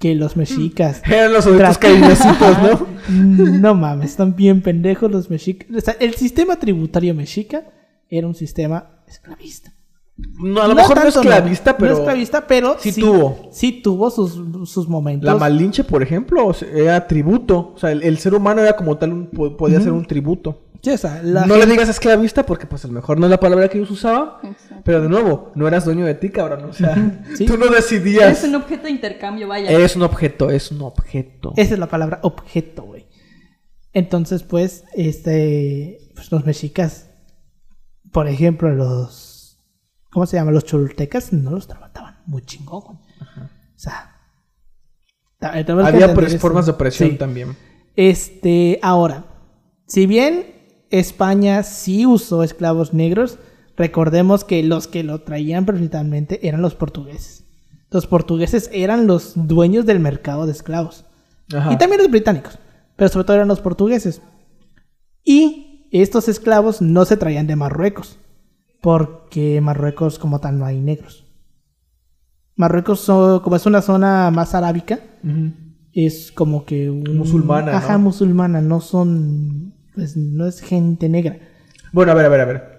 [0.00, 1.00] que los mexicas.
[1.06, 1.46] Eran los
[1.78, 2.88] cariñositos, ¿no?
[3.08, 5.68] no mames, están bien pendejos los mexicas.
[5.76, 7.68] O sea, el sistema tributario mexica
[8.08, 9.74] era un sistema esclavista.
[10.16, 11.92] No, a lo mejor no esclavista, pero.
[11.92, 13.48] No esclavista, pero sí tuvo.
[13.52, 15.24] Sí tuvo sus, sus momentos.
[15.24, 17.74] La Malinche, por ejemplo, era tributo.
[17.76, 19.26] O sea, el, el ser humano era como tal, un,
[19.56, 20.71] podía ser un tributo.
[20.82, 23.30] Sí, o sea, la no le digas esclavista porque, pues, a lo mejor no es
[23.30, 24.30] la palabra que ellos usaban.
[24.42, 24.82] Exacto.
[24.84, 26.64] Pero de nuevo, no eras dueño de ti, cabrón.
[26.64, 26.96] O sea,
[27.36, 27.46] Sí.
[27.46, 28.38] tú no decidías.
[28.42, 29.70] Es un objeto de intercambio, vaya.
[29.70, 31.52] Es un objeto, es un objeto.
[31.56, 33.06] Esa es la palabra objeto, güey.
[33.92, 35.98] Entonces, pues, este.
[36.14, 37.10] Pues los mexicas,
[38.10, 39.60] por ejemplo, los.
[40.10, 40.50] ¿Cómo se llama?
[40.50, 42.98] Los choltecas no los trataban muy chingón, güey.
[42.98, 44.08] O sea.
[45.40, 46.38] Había eso.
[46.38, 47.16] formas de opresión Sí.
[47.18, 47.56] también.
[47.96, 49.24] Este, ahora,
[49.86, 50.61] si bien
[50.92, 53.38] España sí usó esclavos negros,
[53.76, 57.44] recordemos que los que lo traían principalmente eran los portugueses.
[57.90, 61.04] Los portugueses eran los dueños del mercado de esclavos.
[61.52, 61.72] Ajá.
[61.72, 62.58] Y también los británicos,
[62.96, 64.22] pero sobre todo eran los portugueses.
[65.24, 68.18] Y estos esclavos no se traían de Marruecos,
[68.80, 71.24] porque Marruecos como tal no hay negros.
[72.56, 75.00] Marruecos, como es una zona más arábica,
[75.92, 78.00] es como que un- Musulmana, Ajá, ¿no?
[78.04, 81.38] musulmana, no son pues no es gente negra.
[81.92, 82.72] Bueno, a ver, a ver, a ver.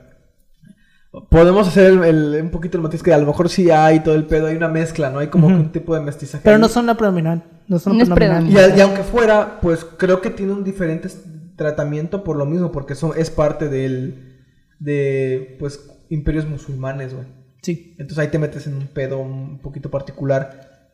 [1.30, 4.16] Podemos hacer el- el- un poquito el matiz que a lo mejor sí hay todo
[4.16, 5.20] el pedo, hay una mezcla, ¿no?
[5.20, 6.44] Hay como que un tipo de mestizaje.
[6.44, 6.62] Pero ahí.
[6.62, 8.10] no son la predominante, no son No es
[8.50, 11.10] Y, y aunque fuera, pues creo que tiene un diferente
[11.56, 14.40] tratamiento por lo mismo, porque son, es parte del,
[14.80, 17.28] de, pues, imperios musulmanes, güey.
[17.62, 17.92] Sí.
[18.00, 20.90] Entonces ahí te metes en un pedo un poquito particular,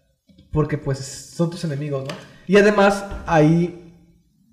[0.52, 2.14] porque pues son tus enemigos, ¿no?
[2.46, 3.88] Y además ahí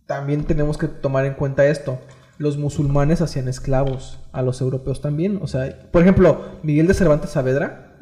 [0.07, 1.99] también tenemos que tomar en cuenta esto.
[2.39, 5.39] Los musulmanes hacían esclavos a los europeos también.
[5.43, 7.97] O sea, por ejemplo, Miguel de Cervantes Saavedra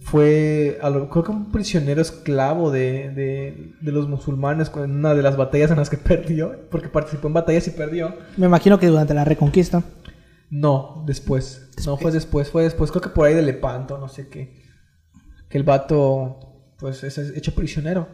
[0.00, 5.14] fue, a lo- creo que un prisionero esclavo de, de, de los musulmanes en una
[5.14, 8.14] de las batallas en las que perdió, porque participó en batallas y perdió.
[8.36, 9.82] Me imagino que durante la reconquista.
[10.50, 11.70] No, después.
[11.86, 12.90] No, fue después, fue después.
[12.90, 14.62] Creo que por ahí de Lepanto, no sé qué.
[15.48, 16.38] Que el vato,
[16.78, 18.06] pues, es hecho prisionero.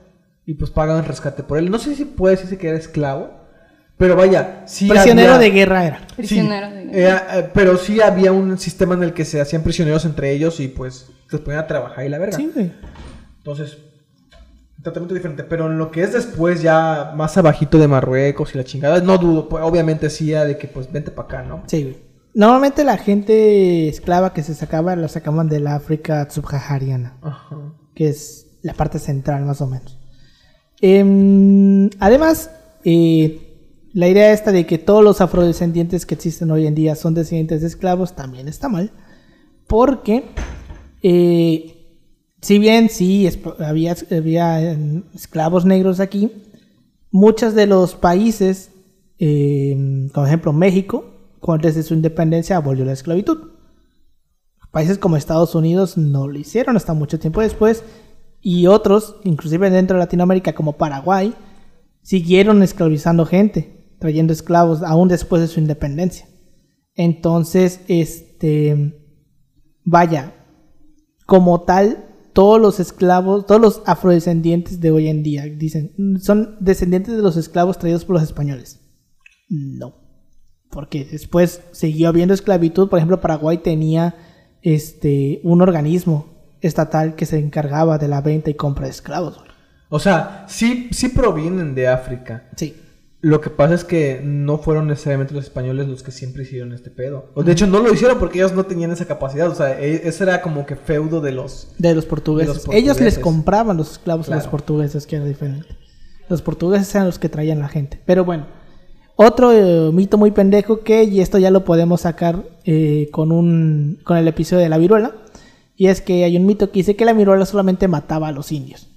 [0.50, 1.70] Y pues pagan rescate por él.
[1.70, 3.30] No sé si puede decirse que era esclavo.
[3.96, 5.98] Pero vaya, sí Prisionero había- de guerra era.
[6.08, 6.98] Sí, Prisionero de guerra.
[6.98, 10.58] era, eh, pero sí había un sistema en el que se hacían prisioneros entre ellos
[10.58, 12.36] y pues los ponían a trabajar y la verga.
[12.36, 12.72] Sí, güey.
[13.38, 13.78] Entonces,
[14.82, 15.44] tratamiento diferente.
[15.44, 19.18] Pero en lo que es después, ya más abajito de Marruecos y la chingada, no
[19.18, 19.48] dudo.
[19.48, 21.62] pues, obviamente sí, era de que pues vente para acá, ¿no?
[21.66, 21.98] Sí, güey.
[22.34, 27.56] Normalmente la gente esclava que se sacaba la sacaban de la África subsahariana, Ajá.
[27.94, 29.99] que es la parte central más o menos.
[30.80, 32.50] Em, además,
[32.84, 33.50] eh,
[33.92, 37.60] la idea esta de que todos los afrodescendientes que existen hoy en día son descendientes
[37.60, 38.92] de esclavos también está mal,
[39.66, 40.24] porque
[41.02, 41.80] eh,
[42.40, 46.30] si bien sí había, había eh, esclavos negros aquí,
[47.10, 48.70] muchos de los países,
[49.18, 51.04] eh, por ejemplo México,
[51.60, 53.50] desde su independencia abolió la esclavitud.
[54.70, 57.82] Países como Estados Unidos no lo hicieron hasta mucho tiempo después
[58.42, 61.34] y otros, inclusive dentro de Latinoamérica como Paraguay,
[62.02, 66.26] siguieron esclavizando gente, trayendo esclavos aún después de su independencia.
[66.94, 68.94] Entonces, este,
[69.84, 70.34] vaya,
[71.26, 77.16] como tal, todos los esclavos, todos los afrodescendientes de hoy en día, dicen, son descendientes
[77.16, 78.80] de los esclavos traídos por los españoles.
[79.48, 79.94] No.
[80.70, 82.88] Porque después siguió habiendo esclavitud.
[82.88, 84.14] Por ejemplo, Paraguay tenía
[84.62, 86.29] este un organismo
[86.60, 89.40] estatal que se encargaba de la venta y compra de esclavos.
[89.88, 92.44] O sea, sí, sí provienen de África.
[92.56, 92.76] Sí.
[93.22, 96.90] Lo que pasa es que no fueron necesariamente los españoles los que siempre hicieron este
[96.90, 97.30] pedo.
[97.34, 99.48] O de hecho, no lo hicieron porque ellos no tenían esa capacidad.
[99.50, 101.72] O sea, e- ese era como que feudo de los.
[101.76, 102.62] De los portugueses.
[102.62, 105.68] De los Ellos les compraban los esclavos a los portugueses, que era diferente.
[106.30, 108.00] Los portugueses eran los que traían la gente.
[108.06, 108.46] Pero bueno,
[109.16, 113.98] otro eh, mito muy pendejo que, y esto ya lo podemos sacar eh, con, un,
[114.02, 115.12] con el episodio de la viruela,
[115.80, 118.52] y es que hay un mito que dice que la viruela solamente mataba a los
[118.52, 118.88] indios,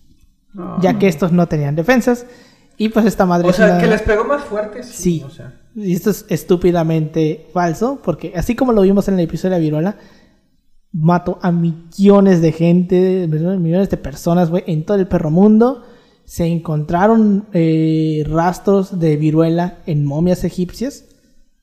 [0.82, 2.26] ya que estos no tenían defensas,
[2.78, 3.48] y pues esta madre...
[3.48, 4.92] O sea, una- que les pegó más fuerte, sí.
[5.20, 5.24] Sí.
[5.26, 9.52] O sea, y esto es estúpidamente falso, porque así como lo vimos en el episodio
[9.52, 9.98] de la viruela,
[10.92, 15.84] mató a millones de gente, millones de personas, güey, en todo el perro mundo.
[16.26, 21.06] Se encontraron eh, rastros de viruela en momias egipcias,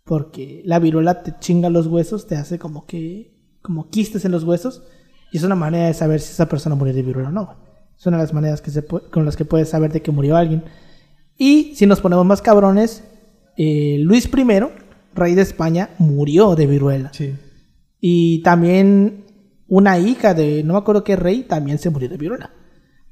[0.05, 4.45] porque la viruela te chinga los huesos, te hace como que, como quistes en los
[4.45, 4.83] huesos,
[5.31, 7.57] y es una manera de saber si esa persona murió de viruela o no.
[7.99, 10.37] Es una de las maneras que se con las que puedes saber de que murió
[10.37, 10.65] alguien.
[11.37, 13.05] Y si nos ponemos más cabrones,
[13.57, 14.61] eh, Luis I,
[15.15, 17.13] rey de España, murió de viruela.
[17.13, 17.35] sí.
[18.03, 19.27] Y también
[19.69, 22.51] una hija de, no me acuerdo qué rey, también se murió de viruela.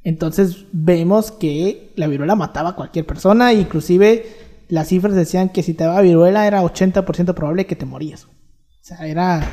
[0.02, 4.24] Entonces vemos que la viruela mataba a cualquier persona, inclusive
[4.68, 8.24] las cifras decían que si te daba viruela era 80% probable que te morías.
[8.24, 8.30] O
[8.80, 9.46] sea, era...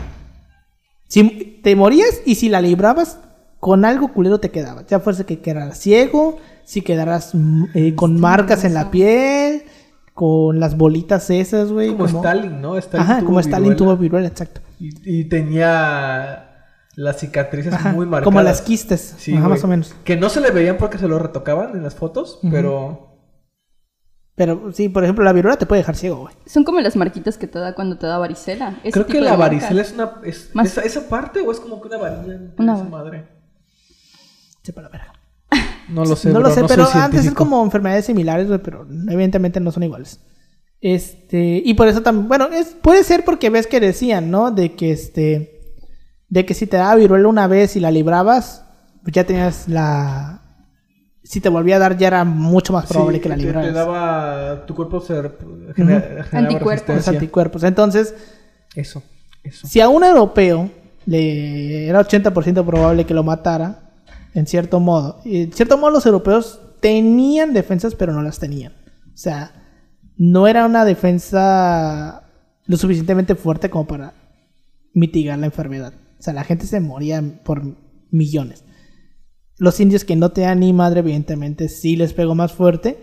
[1.08, 3.20] Si te morías y si la librabas,
[3.60, 4.86] con algo culero te quedaba.
[4.88, 9.64] Ya fuese que quedaras ciego, si quedaras mm, eh, con marcas en la piel,
[10.14, 11.90] con las bolitas esas, güey.
[11.96, 12.78] Como, Stalin, ¿no?
[12.78, 13.78] Stalin Ajá, tuvo como Stalin viruela.
[13.78, 14.62] tuvo viruela, exacto.
[14.80, 16.52] Y, y tenía
[16.96, 18.24] las cicatrices Ajá, muy marcadas.
[18.24, 19.94] como las quistes, Sí, ajá, más o menos.
[20.04, 23.15] Que no se le veían porque se lo retocaban en las fotos, pero...
[24.36, 26.36] Pero sí, por ejemplo, la viruela te puede dejar ciego, güey.
[26.46, 28.80] Son como las marquitas que te da cuando te da varicela.
[28.84, 30.16] ese Creo que tipo la varicela es una...
[30.26, 33.28] Es, Más- esa, esa parte o es como que una varilla Una madre.
[34.64, 35.14] Sepa la verga.
[35.90, 37.44] No lo sé, no bro, lo sé, no pero soy antes es científico.
[37.46, 40.20] como enfermedades similares, güey, pero evidentemente no son iguales.
[40.82, 44.50] Este, y por eso también, bueno, es, puede ser porque ves que decían, ¿no?
[44.52, 45.62] De que este,
[46.28, 48.66] de que si te daba viruela una vez y la librabas,
[49.04, 50.42] pues ya tenías la,
[51.26, 53.68] si te volvía a dar ya era mucho más probable Sí, que la te- libraras.
[53.68, 54.66] Te, daba...
[54.66, 55.22] Tu cuerpo se...
[55.76, 57.08] genera- Anticuerpos.
[57.08, 57.64] Anticuerpos.
[57.64, 58.14] Entonces,
[58.76, 59.02] Eso,
[59.44, 59.68] eso.
[59.68, 60.70] si a un europeo
[61.06, 63.92] le era 80% probable que lo matara,
[64.34, 68.74] en cierto modo, y en cierto modo los europeos tenían defensas, pero no las tenían.
[69.14, 69.52] O sea,
[70.18, 72.24] no era una defensa
[72.66, 74.14] lo suficientemente fuerte como para
[74.94, 75.94] mitigar la enfermedad.
[76.20, 77.64] O sea, la gente se moría por
[78.12, 78.64] millones.
[79.58, 83.00] Los indios que no tenían ni madre, evidentemente, sí les pegó más fuerte.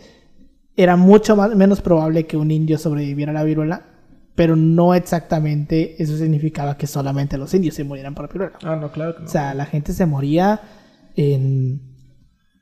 [0.77, 3.87] Era mucho más, menos probable que un indio sobreviviera a la viruela,
[4.35, 8.59] pero no exactamente eso significaba que solamente los indios se murieran por viruela.
[8.63, 9.27] Ah, no, claro que no.
[9.27, 10.61] O sea, la gente se moría
[11.17, 11.81] en,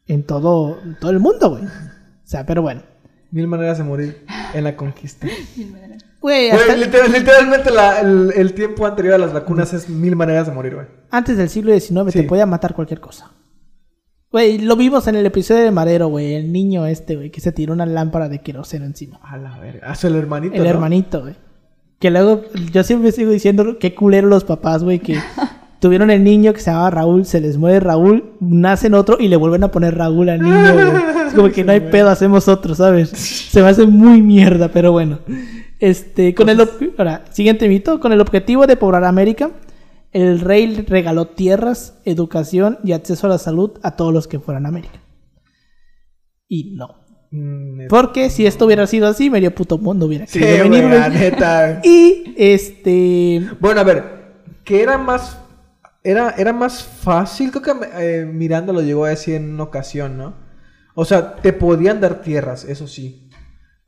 [0.06, 1.64] en todo, todo el mundo, güey.
[1.64, 1.68] O
[2.24, 2.82] sea, pero bueno.
[3.32, 4.24] Mil maneras de morir
[4.54, 5.26] en la conquista.
[6.20, 10.16] Güey, hasta- Güey, literal- literalmente la- el, el tiempo anterior a las vacunas es mil
[10.16, 10.86] maneras de morir, güey.
[11.10, 12.22] antes del siglo XIX Sí.
[12.22, 13.30] te podía matar cualquier cosa.
[14.32, 16.34] Güey, lo vimos en el episodio de Madero, güey.
[16.34, 19.18] El niño este, güey, que se tiró una lámpara de queroseno encima.
[19.24, 19.88] A la verga.
[19.90, 20.54] Ah, el hermanito.
[20.54, 20.68] El ¿no?
[20.68, 21.34] hermanito, güey.
[21.98, 25.18] Que luego, yo siempre sigo diciendo qué culero los papás, güey, que
[25.80, 29.34] tuvieron el niño que se llamaba Raúl, se les muere Raúl, nacen otro y le
[29.34, 31.10] vuelven a poner Raúl al niño, güey.
[31.30, 33.10] Es como que no hay pedo, hacemos otro, ¿sabes?
[33.10, 35.20] Se me hace muy mierda, pero bueno.
[35.78, 36.68] Este, con el...
[36.98, 38.00] Ahora, siguiente mito.
[38.00, 39.50] Con el objetivo de poblar América,
[40.12, 44.66] el rey regaló tierras, educación y acceso a la salud a todos los que fueran
[44.66, 45.00] a América.
[46.48, 46.96] Y no.
[47.30, 51.80] Mm, Porque si esto hubiera sido así, medio puto mundo hubiera Sí, querido venir, neta.
[51.84, 53.48] Y este.
[53.60, 54.04] Bueno, a ver,
[54.64, 55.38] que era más
[56.02, 60.16] era, era más fácil, creo que eh, Miranda lo llegó a decir en una ocasión,
[60.16, 60.34] ¿no?
[60.94, 63.28] O sea, te podían dar tierras, eso sí.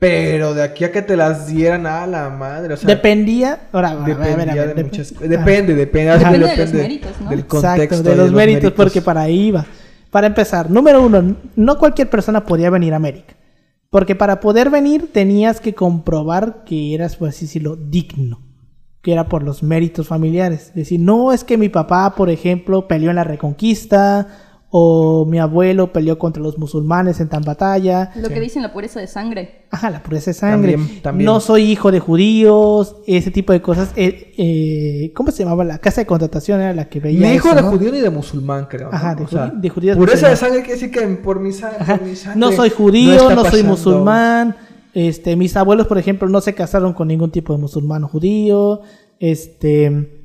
[0.02, 3.68] Pero de aquí a que te las dieran a la madre, o sea, dependía.
[3.70, 6.18] Ahora, a ver, a ver, a dependía ver, de muchas ah, Depende, depende.
[6.18, 7.30] Depende de los méritos, ¿no?
[7.30, 8.10] Del Exacto, contexto.
[8.10, 9.64] de los, méritos, porque para ahí iba.
[10.10, 13.36] Para empezar, número uno, no cualquier persona podía venir a América.
[13.90, 18.42] Porque para poder venir tenías que comprobar que eras, por así decirlo, digno.
[19.02, 20.72] Que era por los méritos familiares.
[20.74, 24.26] Decir, no es que mi papá, por ejemplo, peleó en la Reconquista.
[24.74, 28.11] O mi abuelo peleó contra los musulmanes en tan batalla.
[28.16, 29.66] Lo que dicen la pureza de sangre.
[29.70, 30.72] Ajá, la pureza de sangre.
[30.72, 31.26] También, también.
[31.26, 33.90] No soy hijo de judíos, ese tipo de cosas.
[33.96, 35.62] Eh, eh, ¿Cómo se llamaba?
[35.64, 37.28] La casa de contratación era la que veía.
[37.28, 37.70] Ni hijo eso, de ¿no?
[37.70, 38.88] judío ni de musulmán, creo.
[38.88, 38.96] ¿no?
[38.96, 41.98] Ajá, de O sea, de Pureza de sangre quiere decir que por mi, sa- Ajá.
[41.98, 42.40] por mi sangre.
[42.40, 44.56] No soy no judío, está no, soy musulmán.
[44.94, 48.80] Este, mis abuelos, por ejemplo, no se casaron con ningún tipo de musulmán o judío.
[49.20, 50.21] Este,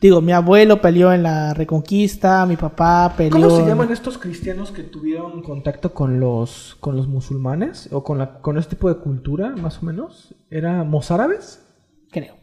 [0.00, 3.48] digo, mi abuelo peleó en la Reconquista, mi papá peleó.
[3.48, 8.18] ¿Cómo se llaman estos cristianos que tuvieron contacto con los con los musulmanes o con
[8.18, 10.34] la con este tipo de cultura, más o menos?
[10.50, 11.62] ¿Era mozárabes?
[12.10, 12.36] Creo.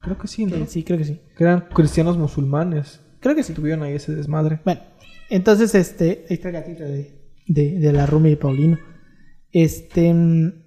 [0.00, 0.66] Creo que sí, ¿no?
[0.66, 1.20] Sí, creo que sí.
[1.36, 3.00] Que eran cristianos musulmanes.
[3.20, 3.52] Creo que sí.
[3.52, 4.60] Tuvieron ahí ese desmadre.
[4.64, 4.80] Bueno,
[5.30, 8.78] entonces, este, ahí está el gatito de, de, de la Rumi y Paulino.
[9.52, 10.61] Este, mm,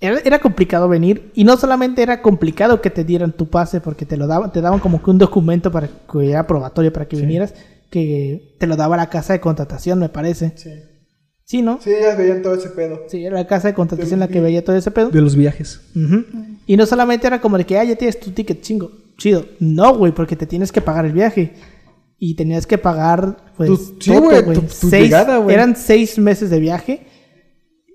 [0.00, 4.04] era, era complicado venir y no solamente era complicado que te dieran tu pase porque
[4.06, 7.16] te lo daban, te daban como que un documento para que era probatorio para que
[7.16, 7.22] Sí.
[7.22, 7.54] vinieras,
[7.90, 10.52] que te lo daba la casa de contratación, me parece.
[10.56, 10.70] Sí.
[11.46, 11.78] Sí, ¿no?
[11.80, 13.00] Sí, ellas veían todo ese pedo.
[13.08, 15.10] Sí, era la casa de contratación la que veía todo ese pedo.
[15.10, 15.80] De los viajes.
[16.66, 19.44] Y no solamente era como de que, ah, ya tienes tu ticket, chingo, chido.
[19.60, 21.52] No, güey, porque te tienes que pagar el viaje.
[22.18, 24.54] Y tenías que pagar, pues, Tu- sí, todo, güey, güey.
[24.56, 25.54] tu- tu Seis- llegada, güey.
[25.54, 27.06] Eran seis meses de viaje.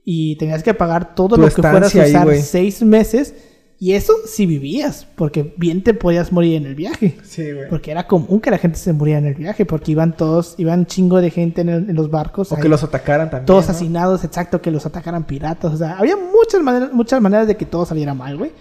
[0.05, 3.33] Y tenías que pagar todo Tu lo que fueras a ahí, usar seis meses.
[3.81, 7.15] Y eso si vivías, porque bien te podías morir en el viaje.
[7.23, 7.69] Sí, güey.
[7.69, 10.85] Porque era común que la gente se muriera en el viaje, porque iban todos, iban
[10.85, 12.51] chingo de gente en, el- en los barcos.
[12.51, 13.45] O ahí que los atacaran también.
[13.45, 13.71] todos ¿no?
[13.71, 15.73] asesinados, exacto, que los atacaran piratas.
[15.73, 18.51] O sea, había muchas maneras, muchas maneras de que todo saliera mal, güey.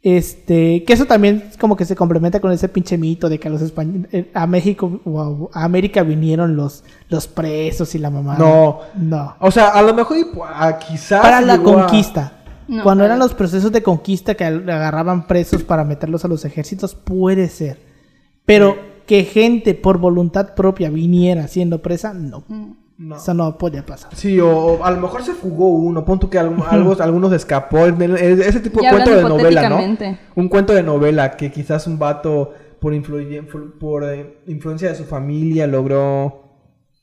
[0.00, 3.50] Este, que eso también como que se complementa con ese pinche mito de que a
[3.50, 8.36] los españoles, a México o a, América vinieron los, los presos y la mamá.
[8.38, 8.78] No.
[8.96, 9.34] No.
[9.40, 10.18] O sea, a lo mejor
[10.54, 11.20] a- quizás...
[11.20, 12.32] Para la a- conquista.
[12.68, 16.44] No, Cuando para- eran los procesos de conquista que agarraban presos para meterlos a los
[16.44, 17.80] ejércitos, puede ser.
[18.44, 22.44] Pero que gente por voluntad propia viniera siendo presa, no.
[22.98, 23.16] No.
[23.16, 24.10] Eso no podía pasar.
[24.16, 27.32] Sí, o, o a lo mejor se fugó uno, pon tú que algo, algo- algunos
[27.32, 29.78] escapó, ese tipo de Ya cuento de novela, ¿no?
[30.34, 35.04] Un cuento de novela que quizás un vato por, influ- por eh, influencia de su
[35.04, 36.42] familia logró,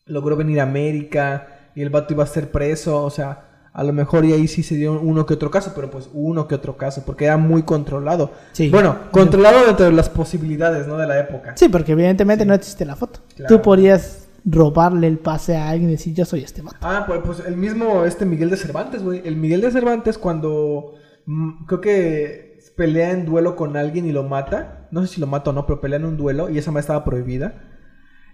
[0.05, 3.91] logró venir a América y el vato iba a ser preso, o sea, a lo
[3.93, 6.75] mejor y ahí sí se dio uno que otro caso, pero pues uno que otro
[6.77, 8.31] caso, porque era muy controlado.
[8.51, 8.69] Sí.
[8.69, 10.97] Bueno, controlado dentro de las posibilidades, ¿no?
[10.97, 11.53] De la época.
[11.55, 13.19] Sí, porque evidentemente no existe la foto.
[13.35, 13.55] Claro.
[13.55, 16.77] Tú podías robarle el pase a alguien y decir, yo soy este vato.
[16.81, 19.21] Ah, pues, pues el mismo este Miguel de Cervantes, güey.
[19.25, 20.93] El Miguel de Cervantes cuando
[21.25, 24.87] mm, creo que pelea en duelo con alguien y lo mata.
[24.91, 26.81] No sé si lo mata o no, pero pelea en un duelo y esa madre
[26.81, 27.71] estaba prohibida.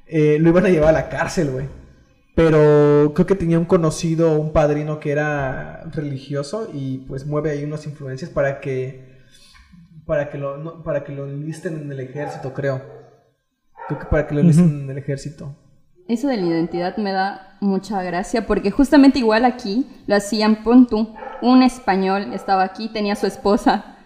[0.08, 1.67] eh, lo iban a llevar a la cárcel, güey.
[2.36, 7.63] Pero creo que tenía un conocido, un padrino que era religioso y pues mueve ahí
[7.63, 9.12] unas influencias para que
[10.06, 12.82] para que lo no, para que lo enlisten en el ejército, creo.
[13.88, 15.56] Creo que para que lo enlisten en el ejército.
[16.08, 20.88] Eso de la identidad me da mucha gracia porque justamente igual aquí lo hacían, pon
[20.88, 23.98] tú, un español estaba aquí, tenía su esposa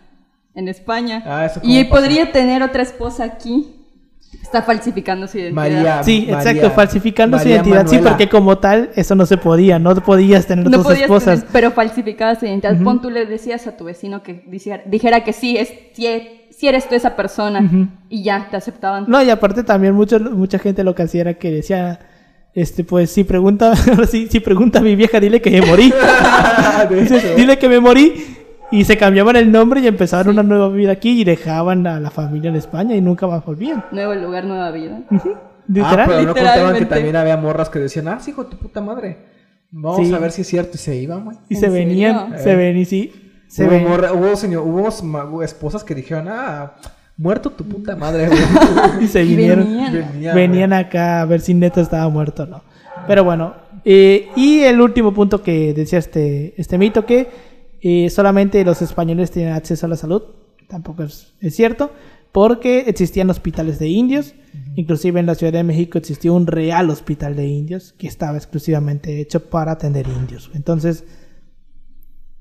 [0.54, 1.96] en España Ah, eso y pasa.
[1.96, 3.72] podría tener otra esposa aquí.
[4.42, 5.56] Está falsificando su identidad.
[5.56, 6.04] María.
[6.04, 7.88] Sí, María- exacto, falsificando su identidad.
[7.88, 9.80] Sí, porque como tal, eso no se podía.
[9.80, 11.40] No podías tener No dos podías esposas.
[11.40, 12.76] tener- pero falsificaba su identidad.
[12.84, 16.06] Pon tú le decías a tu vecino que dijera, dijera que sí, es, sí,
[16.58, 19.06] sí eres tú esa persona y ya te aceptaban.
[19.08, 22.00] No, y aparte también mucho, mucha gente lo que hacía era que decía,
[22.54, 25.94] este, pues si pregunta, ahora sí, si pregunta a mi vieja, dile que me morí.
[27.36, 28.14] Dile que me morí.
[28.72, 32.10] Y se cambiaban el nombre y empezaban una nueva vida aquí y dejaban a la
[32.10, 33.86] familia en España y nunca más volvían.
[33.92, 35.02] Nuevo lugar, nueva vida.
[35.12, 35.22] Ah,
[35.68, 36.08] Literal.
[36.08, 38.82] pero no contaban que también había morras que decían, ah, sí, hijo de tu puta
[38.82, 39.18] madre.
[39.72, 40.14] Vamos Sí.
[40.14, 40.72] a ver si es cierto.
[40.76, 41.38] Y se iban, güey.
[41.50, 42.38] y ¿En se venían, Eh.
[42.40, 43.25] se ven y sí.
[43.48, 46.74] Se hubo, morra- hubo, señor, hubo ma- esposas que dijeron, ah,
[47.18, 48.40] muerto tu puta madre, güey.
[49.02, 49.66] Y se vinieron.
[49.66, 49.94] venían.
[49.94, 52.62] Venían, venían acá a ver si neto estaba muerto o no.
[53.08, 53.54] Pero bueno,
[53.86, 57.30] eh, y el último punto que decía este, este mito, que
[57.82, 60.24] eh, solamente los españoles tienen acceso a la salud,
[60.68, 61.92] tampoco es, es cierto,
[62.32, 64.34] porque existían hospitales de indios,
[64.76, 69.22] inclusive en la Ciudad de México existió un real hospital de indios que estaba exclusivamente
[69.22, 70.50] hecho para atender indios.
[70.56, 71.04] Entonces,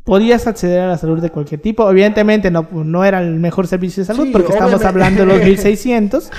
[0.05, 1.90] podías acceder a la salud de cualquier tipo.
[1.90, 5.38] Evidentemente no, no era el mejor servicio de salud Sí, porque estamos hablando de los
[5.45, 6.31] 1600.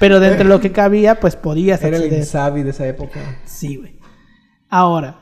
[0.00, 2.18] Pero dentro de lo que cabía, pues podías Era el acceder.
[2.20, 3.20] Insabi de esa época.
[3.44, 3.98] Sí, güey.
[4.68, 5.20] Ahora,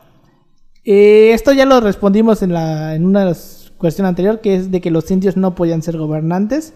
[0.85, 3.33] eh, esto ya lo respondimos en, la, en una
[3.77, 6.73] cuestiones anterior, que es de que los indios no podían ser gobernantes.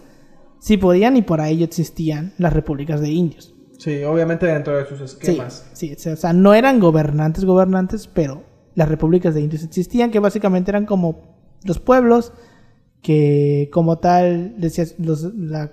[0.59, 3.53] Sí podían y por ello existían las repúblicas de indios.
[3.79, 5.65] Sí, obviamente dentro de sus Sí, esquemas.
[5.73, 8.43] sí, o sea, no eran gobernantes, gobernantes, pero
[8.77, 11.35] las repúblicas de indios existían, que básicamente eran como
[11.65, 12.31] los pueblos
[13.01, 15.71] que como tal decías, los, la-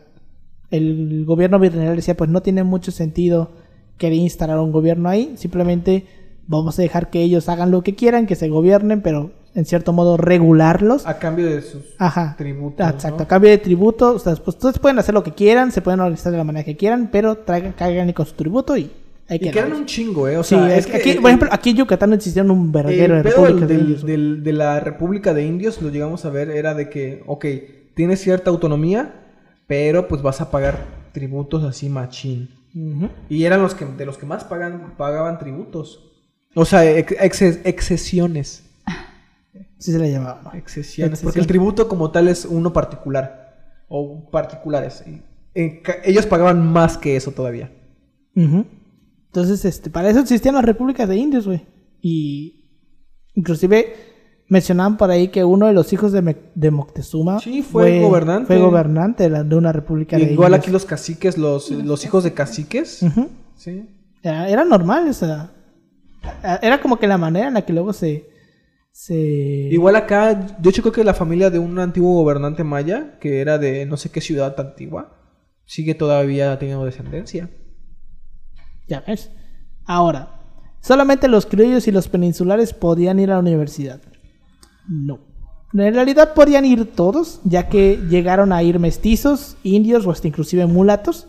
[0.71, 3.51] el gobierno virreinal decía pues no tiene mucho sentido
[3.99, 6.07] querer instalar un gobierno ahí, simplemente
[6.47, 9.93] vamos a dejar que ellos hagan lo que quieran, que se gobiernen, pero en cierto
[9.93, 11.07] modo regularlos.
[11.07, 12.35] A cambio de sus Ajá.
[12.37, 12.87] tributos.
[12.91, 13.23] Exacto, ¿no?
[13.23, 16.01] a cambio de tributo, o sea, pues ustedes pueden hacer lo que quieran, se pueden
[16.01, 18.91] organizar de la manera que quieran, pero traigan, cáiganle con su tributo y
[19.29, 19.81] hay Y que que eran darles.
[19.81, 20.37] un chingo, ¿eh?
[20.37, 23.15] O Sí, sea, es que aquí, el- por ejemplo, aquí en Yucatán existían un verguero
[23.15, 26.51] de el pedo de del- del- de la República de Indios, lo llegamos a ver,
[26.51, 27.45] era de que, ok,
[27.95, 29.15] tienes cierta autonomía,
[29.67, 30.79] pero pues vas a pagar
[31.13, 32.51] tributos así machín.
[33.29, 36.11] Y eran los que de los que más pagan, pagaban tributos.
[36.57, 38.65] O sea, ex- exces- excesiones.
[39.79, 40.53] Sí se le llamaba.
[40.55, 41.21] Excesiones.
[41.23, 43.55] Porque el tributo como tal es uno particular.
[43.89, 45.05] O particulares.
[45.07, 45.21] Y,
[45.55, 47.71] eh, ellos pagaban más que eso todavía.
[48.35, 48.65] Ujú.
[49.35, 51.67] Entonces, este, para eso existían las repúblicas de indios, güey.
[52.01, 52.71] Y
[53.35, 53.93] inclusive
[54.49, 58.47] mencionaban por ahí que uno de los hijos de, Me- de Moctezuma Sí, fue gobernante.
[58.47, 60.63] Fue gobernante de, una república de Igual indios.
[60.63, 63.05] aquí los caciques, los, los hijos de caciques.
[63.57, 63.89] Sí.
[64.23, 65.51] Era, era normal, o sea,
[66.63, 68.29] era como que la manera en la que luego se...
[68.93, 69.17] se...
[69.17, 73.85] Igual acá, hecho creo que la familia de un antiguo gobernante maya, que era de
[73.85, 75.19] no sé qué ciudad antigua,
[75.65, 77.51] sigue todavía teniendo descendencia.
[78.89, 79.31] Ya ves.
[79.85, 80.41] Ahora,
[80.81, 84.01] solamente los criollos y los peninsulares podían ir a la universidad.
[84.89, 85.19] No.
[85.73, 90.67] En realidad podían ir todos, ya que llegaron a ir mestizos, indios o hasta inclusive
[90.67, 91.27] mulatos.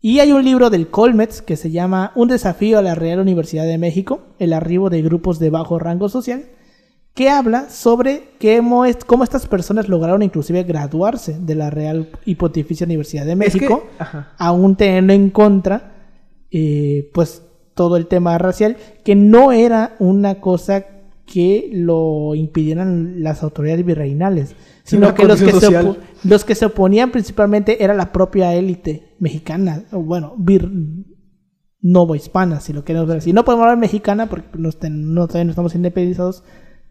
[0.00, 3.64] Y hay un libro del Colmetz que se llama Un desafío a la Real Universidad
[3.64, 6.44] de México, el arribo de grupos de bajo rango social,
[7.14, 12.34] que habla sobre cómo, es- cómo estas personas lograron inclusive graduarse de la Real y
[12.34, 13.86] Pontificia Universidad de Es que- México,
[14.36, 15.93] aún teniendo en contra,
[16.56, 17.42] eh, pues,
[17.74, 20.86] todo el tema racial, que no era una cosa
[21.26, 26.66] que lo impidieran las autoridades virreinales, sino Una que los que, se los que se
[26.66, 30.70] oponían principalmente era la propia élite mexicana, o bueno, vir
[31.80, 33.32] novohispana, si lo queremos ver así.
[33.32, 34.70] No podemos hablar mexicana porque no-
[35.26, 36.44] todavía no estamos independizados,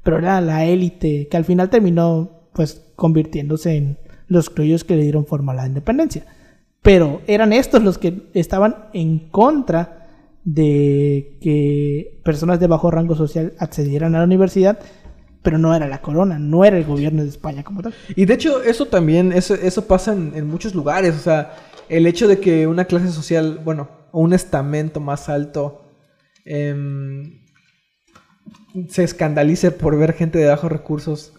[0.03, 3.97] pero era la élite que al final terminó pues convirtiéndose en
[4.27, 6.25] los criollos que le dieron forma a la independencia.
[6.83, 10.03] Pero eran estos los que estaban en contra
[10.43, 14.77] de que personas de bajo rango social accedieran a la universidad,
[15.41, 17.93] pero no era la corona, no era el gobierno de España como tal.
[18.15, 21.15] Y de hecho, eso también, eso, eso pasa en, muchos lugares.
[21.15, 21.55] O sea,
[21.87, 25.85] el hecho de que una clase social, bueno, o un estamento más alto
[26.43, 27.39] em,
[28.89, 31.33] se escandalice por ver gente de bajos recursos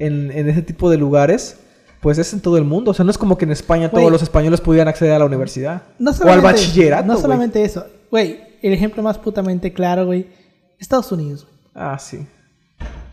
[0.00, 1.61] en, en ese tipo de lugares,
[2.02, 2.90] pues es en todo el mundo.
[2.90, 5.24] O sea, no es como que en España todos los españoles pudieran acceder a la
[5.24, 5.82] universidad.
[6.00, 7.06] No o al bachillerato.
[7.06, 7.86] No solamente eso.
[8.10, 10.26] Güey, el ejemplo más putamente claro, güey.
[10.80, 11.46] Estados Unidos.
[11.72, 12.26] Ah, sí.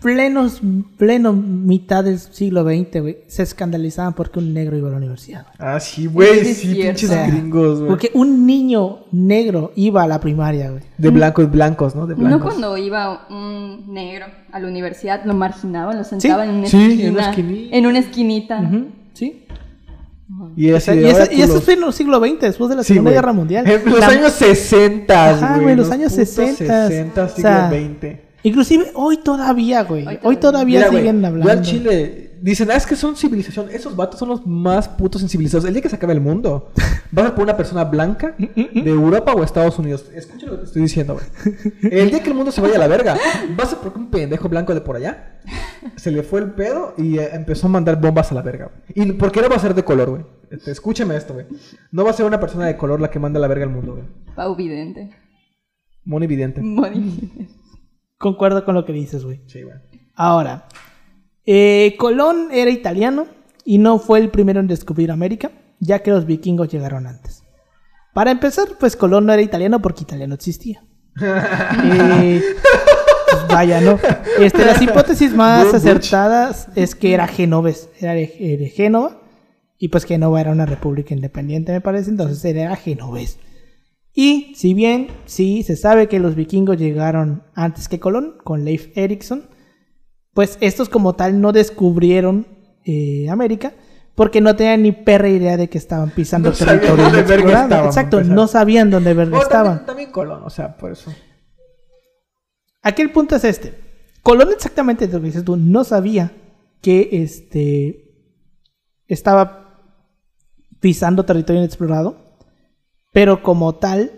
[0.02, 0.62] Plenos,
[0.98, 3.18] pleno mitad del siglo XX, güey.
[3.28, 5.44] Se escandalizaban porque un negro iba a la universidad.
[5.46, 5.56] güey.
[5.60, 6.46] Ah, sí, güey.
[6.54, 7.90] Sí, pinches O sea, gringos, güey.
[7.90, 10.84] Porque un niño negro iba a la primaria, güey.
[10.98, 12.08] De blancos, blancos, ¿no?
[12.08, 12.54] De No blancos.
[12.54, 16.92] cuando iba un negro a la universidad, lo marginaban, lo sentaban en una Sí, en
[16.92, 17.12] esquina.
[17.12, 17.76] una esquinita.
[17.78, 18.60] en una esquinita.
[18.62, 19.46] Ujú, ¿Sí?
[20.56, 22.94] Y, de, y y eso los- fue en el siglo XX, después de la Sí,
[22.94, 23.12] Segunda.
[23.12, 23.68] Guerra Mundial.
[23.70, 25.64] En los La- años 60, Ajá, güey.
[25.64, 28.29] güey, los años putos 60, 60, o siglo sea, XX.
[28.44, 30.08] Inclusive hoy todavía, güey.
[30.08, 30.40] Hoy Hoy todavía.
[30.40, 31.52] todavía Mira, güey, siguen hablando.
[31.52, 33.70] al Chile dicen, ah, es que son civilización.
[33.70, 35.66] Esos vatos son los más putos incivilizados.
[35.66, 36.72] El día que se acabe el mundo,
[37.12, 40.06] vas a por una persona blanca de Europa o Estados Unidos.
[40.16, 41.56] Escucha lo que te estoy diciendo, güey.
[41.92, 43.18] El día que el mundo se vaya a la verga,
[43.58, 45.40] vas a por un pendejo blanco de por allá.
[45.98, 48.72] Se le fue el pedo y eh, empezó a mandar bombas a la verga.
[48.96, 49.10] güey.
[49.10, 50.24] ¿Y por qué no va a ser de color, güey?
[50.50, 51.46] Este, Escúchame esto, güey.
[51.92, 53.72] No va a ser una persona de color la que manda a la verga al
[53.72, 54.06] mundo, güey.
[54.36, 55.10] Pau Vidente.
[56.06, 56.62] Muy evidente.
[56.62, 56.90] Muy
[58.20, 59.42] Concuerdo con lo que dices, güey.
[59.48, 59.78] Sí, güey.
[60.14, 60.68] Ahora,
[61.46, 63.28] eh, Colón era italiano
[63.64, 67.44] y no fue el primero en descubrir América, ya que los vikingos llegaron antes.
[68.14, 70.84] Para empezar, pues Colón no era italiano porque Italia no existía.
[71.22, 72.42] Eh,
[73.32, 73.98] pues vaya, ¿no?
[74.40, 79.22] Este, las hipótesis más acertadas es que era genovés, era de, eh, de Génova,
[79.78, 83.40] y pues Génova era una república independiente, me parece, entonces era genovés.
[84.22, 88.90] Y si bien sí se sabe que los vikingos llegaron antes que Colón, con Leif
[88.98, 89.48] Erikson,
[90.34, 92.46] pues estos como tal no descubrieron
[92.84, 93.72] eh, América
[94.16, 98.48] porque no tenían ni perra idea de que estaban pisando No territorio estaban, Exacto, no
[98.48, 99.86] sabían dónde verga Bueno, estaban.
[99.86, 101.14] también, también Colón, o sea, por eso.
[102.82, 103.74] Aquí el punto es este.
[104.22, 106.34] Colón exactamente lo que dices tú, no sabía
[106.82, 108.36] que este
[109.08, 109.80] estaba
[110.82, 112.29] pisando territorio inexplorado,
[113.12, 114.12] pero como tal,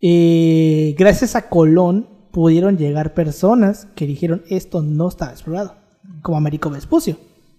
[0.00, 5.76] eh, gracias a Colón pudieron llegar personas que dijeron esto no estaba explorado,
[6.22, 7.16] como Américo Vespucio.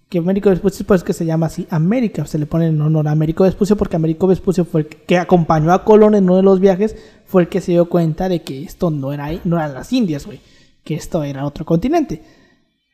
[0.08, 3.12] Que Américo Vespucio pues que se llama así América, se le pone en honor a
[3.12, 6.60] Américo Vespucio porque Américo Vespucio fue el que, acompañó a Colón en uno de los
[6.60, 9.72] viajes, fue el que se dio cuenta de que esto no era ahí- no eran
[9.74, 10.40] las Indias, güey,
[10.84, 12.22] que esto era otro continente.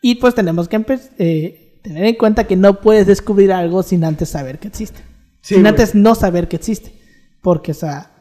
[0.00, 0.84] Y pues tenemos que
[1.18, 5.00] eh, tener en cuenta que no puedes descubrir algo sin antes saber que existe.
[5.40, 6.92] Sí, sin antes no saber que existe.
[7.40, 8.12] Porque, o sea,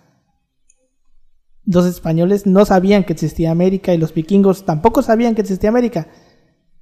[1.66, 6.08] los españoles no sabían que existía América y los vikingos tampoco sabían que existía América.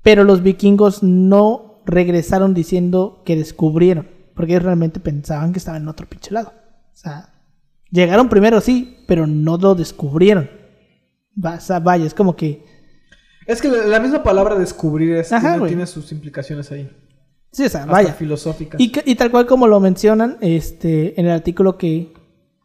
[0.03, 4.07] Pero los vikingos no regresaron diciendo que descubrieron.
[4.35, 6.53] Porque ellos realmente pensaban que estaban en otro pinche lado.
[6.93, 7.33] O sea,
[7.89, 10.49] llegaron primero, sí, pero no lo descubrieron.
[11.41, 12.63] O sea, vaya, es como que
[13.47, 16.89] Es que la, la misma palabra descubrir es, Ajá, tiene, sus implicaciones ahí.
[17.51, 18.13] Sí, o sea, vaya.
[18.13, 18.79] filosóficas.
[18.79, 22.13] Y, y tal cual como lo mencionan este, en el artículo que,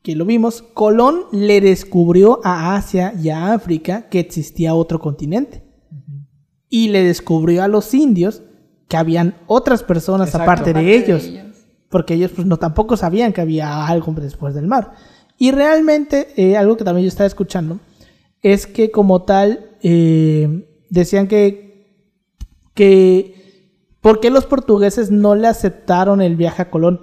[0.02, 5.62] que lo vimos, Colón le descubrió a Asia y a África que existía otro continente.
[6.68, 8.42] Y le descubrió a los indios
[8.88, 10.50] que habían otras personas Exacto.
[10.50, 11.30] aparte de ellos.
[11.88, 14.94] Porque ellos pues no tampoco sabían que había algo después del mar.
[15.36, 17.80] Y realmente, eh, algo que también yo estaba escuchando,
[18.42, 21.86] es que como tal, eh, decían que,
[22.74, 23.70] que,
[24.00, 27.00] ¿por qué los portugueses no le aceptaron el viaje a Colón?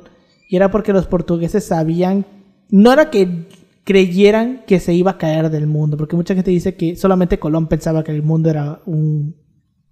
[0.49, 2.25] Y era porque los portugueses sabían,
[2.69, 3.47] no era que
[3.83, 7.67] creyeran que se iba a caer del mundo, porque mucha gente dice que solamente Colón
[7.67, 9.35] pensaba que el mundo era un...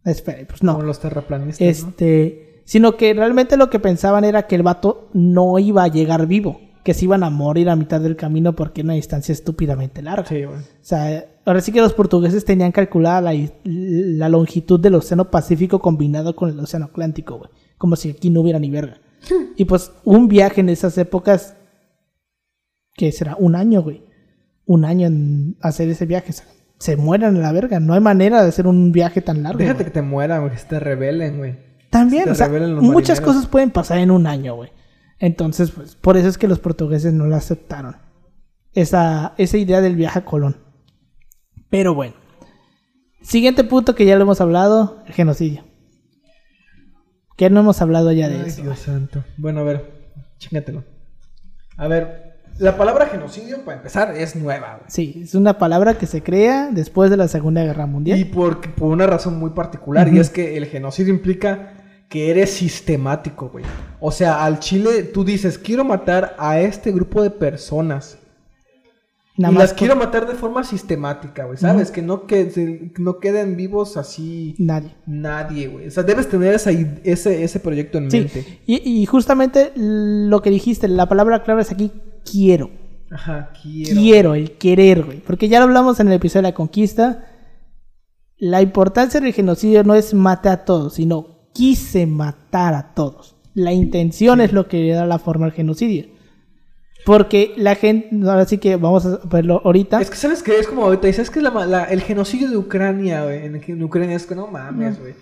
[0.03, 0.73] Espera, pues no.
[0.73, 1.67] Como los terraplanistas, ¿no?
[1.67, 6.27] Este, sino que realmente lo que pensaban era que el vato no iba a llegar
[6.27, 10.01] vivo, que se iban a morir a mitad del camino porque era una distancia estúpidamente
[10.01, 10.27] larga.
[10.27, 10.57] Sí, güey.
[10.57, 15.79] O sea, ahora sí que los portugueses tenían calculada la, la longitud del Océano Pacífico
[15.79, 17.49] combinado con el Océano Atlántico, güey.
[17.77, 18.99] Como si aquí no hubiera ni verga.
[19.57, 21.55] Y pues un viaje en esas épocas,
[22.95, 23.35] ¿qué será?
[23.37, 24.03] Un año, güey.
[24.65, 26.31] Un año en hacer ese viaje.
[26.31, 26.45] O sea,
[26.79, 27.79] se mueran a la verga.
[27.79, 29.59] No hay manera de hacer un viaje tan largo.
[29.59, 29.85] Déjate güey.
[29.85, 31.57] que te mueran, güey, que se te rebelen, güey.
[31.89, 33.19] También, se o sea, muchas marineros.
[33.21, 34.71] cosas pueden pasar en un año, güey.
[35.19, 37.95] Entonces, pues, por eso es que los portugueses no lo aceptaron.
[38.73, 40.57] Esa, esa idea del viaje a Colón.
[41.69, 42.15] Pero bueno.
[43.21, 45.63] Siguiente punto que ya lo hemos hablado, el genocidio.
[47.37, 48.61] Que no hemos hablado ya de Ay, eso.
[48.61, 49.23] Dios santo.
[49.37, 50.83] Bueno, a ver, chingatelo.
[51.77, 52.24] A ver,
[52.57, 54.85] la palabra genocidio, para empezar, es nueva, güey.
[54.87, 58.19] Sí, es una palabra que se crea después de la Segunda Guerra Mundial.
[58.19, 61.73] Y por, por una razón muy particular, y es que el genocidio implica
[62.07, 63.65] que eres sistemático, güey.
[63.99, 68.17] O sea, al Chile tú dices, quiero matar a este grupo de personas.
[69.37, 71.57] Nada y más las por- quiero matar de forma sistemática, güey.
[71.57, 71.91] ¿Sabes?
[71.91, 74.91] Que no, que se- no queden vivos así Nadie.
[75.05, 75.87] nadie, güey.
[75.87, 78.59] O sea, debes tener esa ese, ese proyecto en Sí, mente.
[78.65, 81.91] y, y justamente lo que dijiste, la palabra clave es aquí
[82.29, 82.69] quiero.
[83.11, 83.99] Ajá, quiero.
[83.99, 85.19] Quiero, el querer, güey.
[85.19, 87.27] Porque ya lo hablamos en el episodio de la conquista.
[88.37, 93.35] La importancia del genocidio no es matar a todos, sino quise matar a todos.
[93.53, 96.07] La intención es lo que le da la forma al genocidio.
[97.05, 100.01] Porque la gente, ahora sí que vamos a verlo ahorita.
[100.01, 100.57] Es que, ¿sabes qué?
[100.57, 103.45] Es como ahorita, ¿sabes qué es la, la- el genocidio de Ucrania, güey?
[103.45, 105.13] En, en Ucrania es que no mames, güey.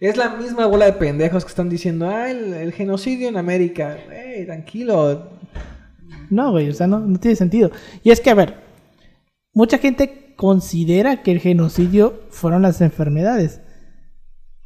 [0.00, 3.98] Es la misma bola de pendejos que están diciendo, ah, el, el genocidio en América.
[4.06, 5.30] Güey, tranquilo.
[6.30, 7.70] No, güey, o sea, no, no tiene sentido.
[8.04, 8.54] Y es que, a ver,
[9.52, 13.60] mucha gente considera que el genocidio fueron las enfermedades.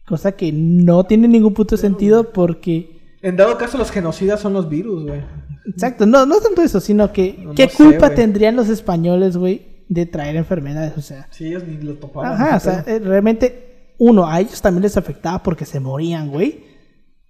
[0.06, 3.16] Cosa que no tiene ningún punto de sentido porque...
[3.22, 5.20] En dado caso, los genocidas son los virus, güey.
[5.68, 7.38] Exacto, no, no tanto eso, sino que...
[7.42, 10.96] No, ¿Qué no culpa tendrían los españoles, güey, de traer enfermedades?
[10.96, 11.28] O sea...
[11.30, 12.32] Sí, ellos ni lo topaban.
[12.32, 16.64] Ajá, o sea, eh, realmente, uno, a ellos también les afectaba porque se morían, güey.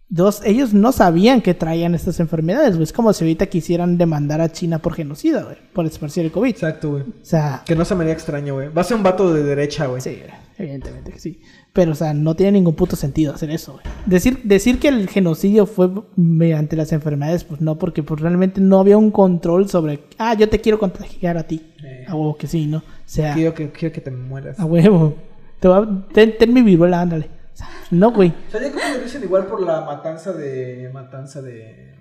[0.08, 2.84] Dos, ellos no sabían que traían estas enfermedades, güey.
[2.84, 6.50] Es como si ahorita quisieran demandar a China por genocida, güey, por esparcir el COVID.
[6.50, 7.02] Exacto, güey.
[7.02, 8.68] O sea, Que no se me haría extraño, güey.
[8.68, 10.00] Va a ser un vato de derecha, güey.
[10.00, 10.20] sí,
[10.58, 11.40] evidentemente que sí.
[11.76, 13.84] Pero, o sea, no tiene ningún puto sentido hacer eso, güey.
[14.06, 18.80] Decir, decir que el genocidio fue mediante las enfermedades, pues no, porque pues realmente no
[18.80, 21.74] había un control sobre, ah, yo te quiero contagiar a ti.
[21.84, 22.06] Eh.
[22.08, 22.78] A huevo que sí, ¿no?
[22.78, 24.58] O sea, Quiero que, quiero que te mueras.
[24.58, 25.14] a huevo.
[25.60, 27.26] Te va- ten, ten mi viruela, ándale.
[27.52, 28.32] O sea, no, güey.
[28.48, 30.90] O sea, ya como lo dicen igual por la matanza de.
[30.92, 31.94] Matanza de.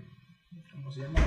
[0.73, 1.19] ¿Cómo se llama?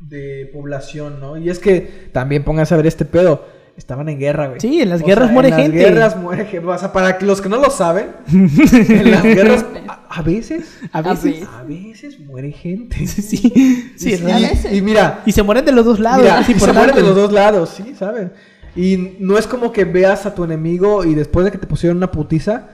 [0.00, 1.36] De población, ¿no?
[1.38, 3.44] Y es que también pónganse a ver este pedo.
[3.76, 4.60] Estaban en guerra, güey.
[4.60, 5.76] Sí, en las O guerras sea, muere en gente.
[5.82, 6.66] las guerras muere gente.
[6.66, 9.66] O sea, para los que no lo saben, en las guerras.
[9.86, 10.78] A, a veces.
[10.92, 11.46] A veces.
[11.58, 13.06] A veces muere gente.
[13.06, 13.92] Sí, sí.
[13.96, 14.72] Sí, y, a veces.
[14.72, 16.22] y mira, Y se mueren de los dos lados.
[16.22, 18.32] Mira, y se mueren de los dos lados, sí, ¿saben?
[18.74, 21.96] Y no es como que veas a tu enemigo y después de que te pusieron
[21.98, 22.68] una putiza,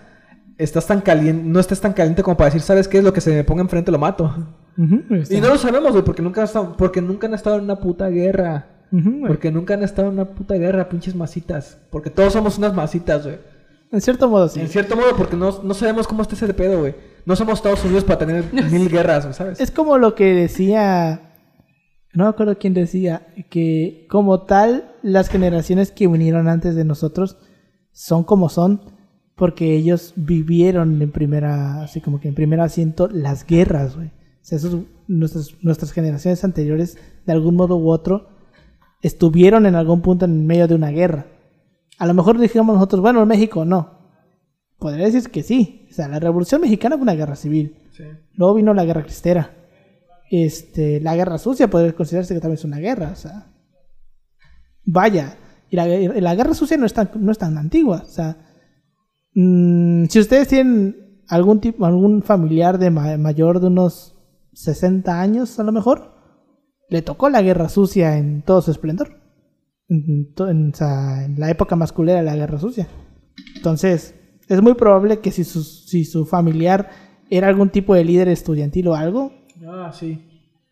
[0.59, 3.20] estás tan caliente, no estás tan caliente como para decir, ¿sabes qué es lo que
[3.20, 4.34] se me ponga enfrente lo mato?
[4.76, 6.46] Y no lo sabemos, güey, porque nunca,
[6.78, 8.66] porque nunca han estado en una puta guerra.
[9.26, 11.78] Porque nunca han estado en una puta guerra, pinches masitas.
[11.90, 13.38] Porque todos somos unas masitas, güey.
[13.90, 14.61] En cierto modo, sí.
[14.61, 16.95] En cierto modo, porque no, no sabemos cómo está ese pedo, güey.
[17.26, 19.61] No somos Estados Unidos para tener mil guerras, ¿sabes?
[19.61, 21.32] Es como lo que decía.
[22.14, 23.26] No me acuerdo quién decía.
[23.51, 27.36] Que como tal, las generaciones que vinieron antes de nosotros
[27.93, 28.80] son como son.
[29.34, 31.82] Porque ellos vivieron en primera.
[31.82, 34.09] Así como que en primer asiento las guerras, güey.
[34.09, 38.28] O sea, esos- nuestras, nuestras generaciones anteriores, de algún modo u otro,
[39.03, 41.26] estuvieron en algún punto en medio de una guerra.
[41.98, 43.98] A lo mejor dijimos nosotros, bueno, en México no.
[44.78, 45.86] Podría decir que sí.
[45.90, 47.76] O sea, la Revolución Mexicana fue una guerra civil.
[47.96, 48.05] Sí.
[48.34, 49.55] Luego vino la guerra cristera.
[50.30, 53.11] Este, la guerra sucia podría considerarse que también es una guerra.
[53.12, 53.53] O sea,
[54.84, 55.36] vaya.
[55.70, 58.03] Y la, y la guerra sucia no es tan, no es tan antigua.
[58.05, 58.36] O sea,
[59.34, 64.16] mm, si ustedes tienen algún tipo, algún familiar de ma- mayor de unos
[64.55, 66.11] 60 años, a lo mejor,
[66.93, 69.18] le tocó la guerra sucia en todo su esplendor.
[69.88, 72.86] En, to- en- o sea, en la época masculera de la guerra sucia.
[73.57, 74.14] Entonces,
[74.49, 76.90] es muy probable que si su, si su familiar
[77.30, 79.32] era algún tipo de líder estudiantil o algo,
[79.66, 80.22] Ah, sí.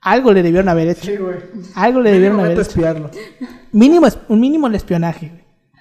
[0.03, 1.05] algo le debieron haber hecho.
[1.11, 1.37] Sí, güey.
[1.75, 2.61] Algo le debieron haber hecho.
[2.63, 3.11] espiarlo.
[3.73, 5.33] Mínimo, es- un mínimo el espionaje,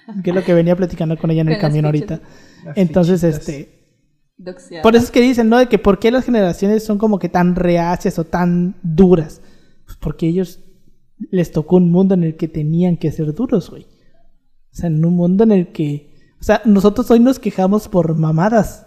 [0.06, 2.20] güey, que es lo que venía platicando con ella en el Con camión ahorita.
[2.64, 3.48] Las Entonces, fichitas.
[3.48, 5.58] este, por eso es que dicen, ¿no?
[5.58, 9.40] De que por qué las generaciones son como que tan reacias o tan duras.
[10.00, 10.60] Porque ellos
[11.30, 13.82] les tocó un mundo en el que tenían que ser duros, güey.
[13.84, 16.10] O sea, en un mundo en el que...
[16.40, 18.86] O sea, nosotros hoy nos quejamos por mamadas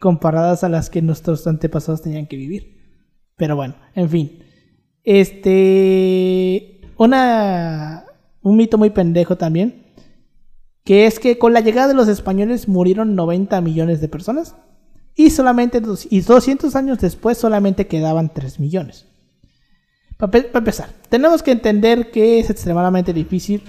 [0.00, 2.76] comparadas a las que nuestros antepasados tenían que vivir.
[3.36, 4.38] Pero bueno, en fin.
[5.04, 6.80] Este.
[6.96, 8.04] Una.
[8.42, 9.86] Un mito muy pendejo también.
[10.84, 14.54] Que es que con la llegada de los españoles murieron 90 millones de personas.
[15.14, 15.80] Y solamente.
[15.80, 19.06] dos- Y 200 años después solamente quedaban 3 millones.
[20.18, 23.62] Para empezar, tenemos que entender que es extremadamente difícil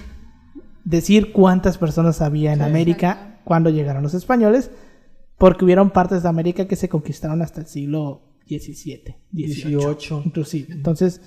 [0.84, 2.64] decir cuántas personas había en Sí.
[2.64, 4.70] América cuando llegaron los españoles.
[5.36, 10.22] Porque hubieron partes de América que se conquistaron hasta el siglo XVII, XVIII, 18.
[10.24, 10.72] inclusive.
[10.74, 11.20] Entonces,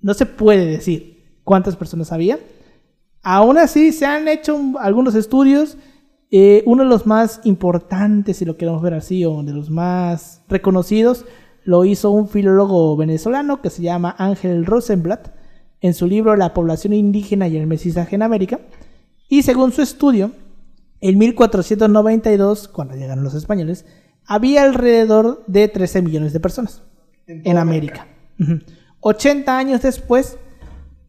[0.00, 2.38] no se puede decir cuántas personas había.
[3.22, 5.76] Aún así, se han hecho un- algunos estudios.
[6.34, 10.40] eh, uno de los más importantes, si lo queremos ver así, o de los más
[10.48, 11.26] reconocidos,
[11.64, 15.34] lo hizo un filólogo venezolano que se llama Ángel Rosenblatt
[15.80, 18.60] en su libro La población indígena y el mestizaje en América.
[19.28, 20.32] Y según su estudio,
[21.00, 23.84] en 1492, cuando llegaron los españoles,
[24.24, 26.82] había alrededor de 13 millones de personas
[27.26, 28.06] en toda América.
[28.38, 28.60] Ujú.
[29.00, 30.38] 80 años después,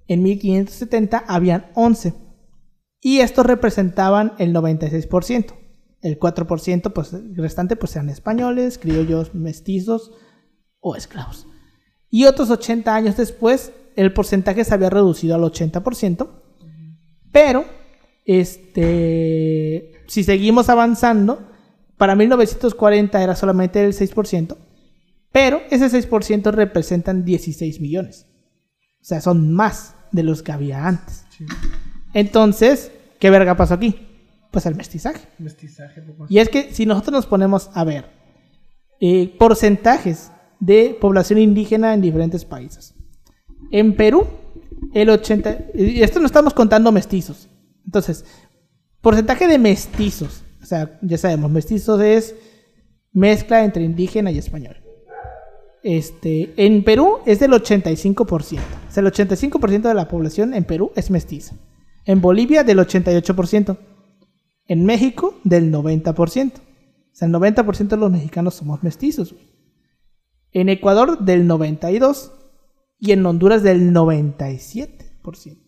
[0.08, 2.16] en 1570, habían 11.
[3.02, 5.54] Y estos representaban el 96%.
[6.02, 10.12] El 4%, pues restante, pues eran españoles, criollos, mestizos
[10.84, 11.48] o esclavos.
[12.12, 16.30] Y otros 80 años después, el porcentaje se había reducido al 80%.
[17.32, 17.66] Pero,
[18.26, 21.50] este, si seguimos avanzando,
[21.98, 24.58] para 1940 era solamente el 6%,
[25.32, 28.28] pero ese 6% representan 16 millones.
[29.02, 31.26] O sea, son más de los que había antes.
[31.36, 31.46] Sí.
[32.14, 34.08] Entonces, ¿qué verga pasó aquí?
[34.52, 35.28] Pues el mestizaje.
[35.40, 36.26] Mestizaje, papá.
[36.30, 38.06] Y es que si nosotros nos ponemos a ver
[39.00, 40.32] eh, porcentajes
[40.66, 42.96] de población indígena en diferentes países.
[43.72, 44.28] En Perú,
[44.94, 45.58] el 80...
[45.74, 47.50] Y esto no estamos contando mestizos.
[47.86, 48.24] Entonces,
[49.02, 50.44] porcentaje de mestizos.
[50.62, 52.36] O sea, ya sabemos, mestizos es
[53.12, 54.78] mezcla entre indígena y español.
[55.84, 58.32] Este, en Perú es del 85%.
[58.32, 61.56] O sea, el 85% de la población en Perú es mestiza.
[62.06, 63.78] En Bolivia del 88%.
[64.68, 66.54] En México del 90%.
[66.54, 66.62] O
[67.12, 69.36] sea, el 90% de los mexicanos somos mestizos.
[70.54, 72.32] En Ecuador del 92%
[73.00, 75.64] y en Honduras del 97%.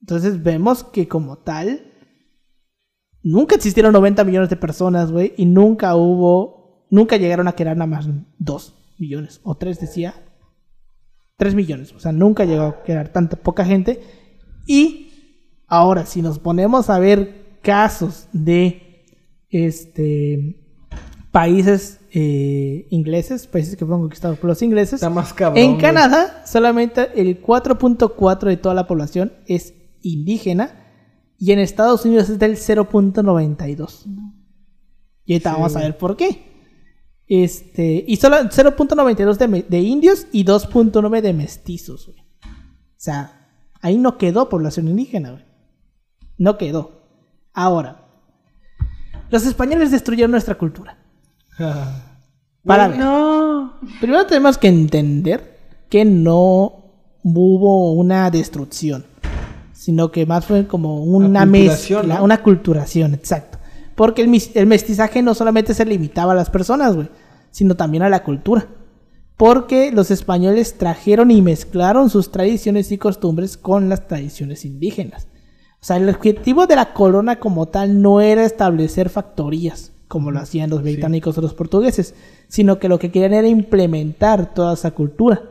[0.00, 1.92] Entonces vemos que como tal,
[3.22, 7.88] nunca existieron 90 millones de personas, güey, y nunca hubo, nunca llegaron a quedar nada
[7.88, 10.14] más 2 millones, o 3 decía,
[11.36, 14.00] 3 millones, o sea, nunca llegó a quedar tanta poca gente.
[14.66, 15.10] Y
[15.66, 19.04] ahora, si nos ponemos a ver casos de
[19.50, 20.64] este
[21.30, 25.62] países eh, ingleses, países que fueron conquistados por los ingleses, Está más cabrón.
[25.62, 25.80] en güey.
[25.82, 30.86] Canadá, solamente el 4.4 de toda la población es indígena
[31.38, 34.04] y en Estados Unidos es del 0.92.
[35.24, 36.46] Y ahorita Sí, vamos a ver por qué.
[37.26, 42.18] Este, y solo 0.92 de, de indios y 2.9 de mestizos, güey.
[42.20, 43.50] O sea,
[43.82, 45.44] ahí no quedó población indígena, güey.
[46.38, 47.02] No quedó.
[47.52, 48.06] Ahora,
[49.30, 50.97] los españoles destruyeron nuestra cultura.
[52.64, 52.88] Para.
[52.88, 53.74] No.
[54.00, 56.84] Primero tenemos que entender que no
[57.22, 59.06] hubo una destrucción,
[59.72, 62.24] sino que más fue como una mezcla, ¿no?
[62.24, 63.58] una culturación, exacto.
[63.94, 67.08] Porque el, el mestizaje no solamente se limitaba a las personas, güey,
[67.50, 68.68] sino también a la cultura.
[69.36, 75.28] Porque los españoles trajeron y mezclaron sus tradiciones y costumbres con las tradiciones indígenas.
[75.80, 80.40] O sea, el objetivo de la corona como tal no era establecer factorías, como lo
[80.40, 82.14] hacían los británicos o los portugueses,
[82.48, 85.42] sino que lo que querían era implementar toda esa cultura,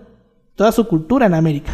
[0.56, 1.72] toda su cultura en América.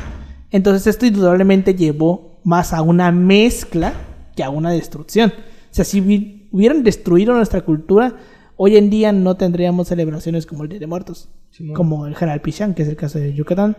[0.51, 3.93] Entonces esto indudablemente llevó más a una mezcla
[4.35, 5.31] que a una destrucción.
[5.31, 8.17] O sea, si hubi- hubieran destruido nuestra cultura,
[8.57, 11.29] hoy en día no tendríamos celebraciones como el Día de Muertos,
[11.73, 13.77] como el General Pichán, que es el caso de Yucatán.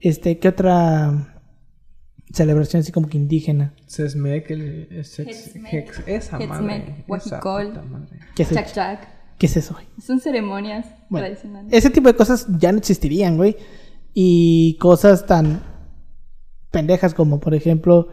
[0.00, 1.39] Este, ¿qué otra
[2.32, 3.74] celebración así como que indígena?
[3.86, 4.88] Sesmec, el,
[6.06, 7.04] esa madre.
[7.08, 7.80] Huajicol.
[8.36, 9.08] ¿Qué es, Chac el- chac.
[9.38, 9.86] ¿Qué es eso, güey?
[10.04, 11.72] Son ceremonias Bueno, tradicionales.
[11.72, 13.56] ese tipo de cosas ya no existirían, güey.
[14.12, 15.62] Y cosas tan
[16.70, 18.08] pendejas como, por ejemplo,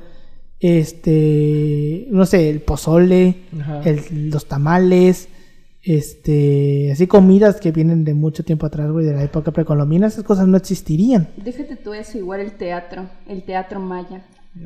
[0.59, 3.81] este, no sé, el pozole, Ajá.
[3.83, 5.29] el- los tamales,
[5.87, 10.25] este, así comidas que vienen de mucho tiempo atrás, güey, de la época precolombina, esas
[10.25, 11.29] cosas no existirían.
[11.37, 14.21] Déjate tú eso, igual el teatro, el teatro maya.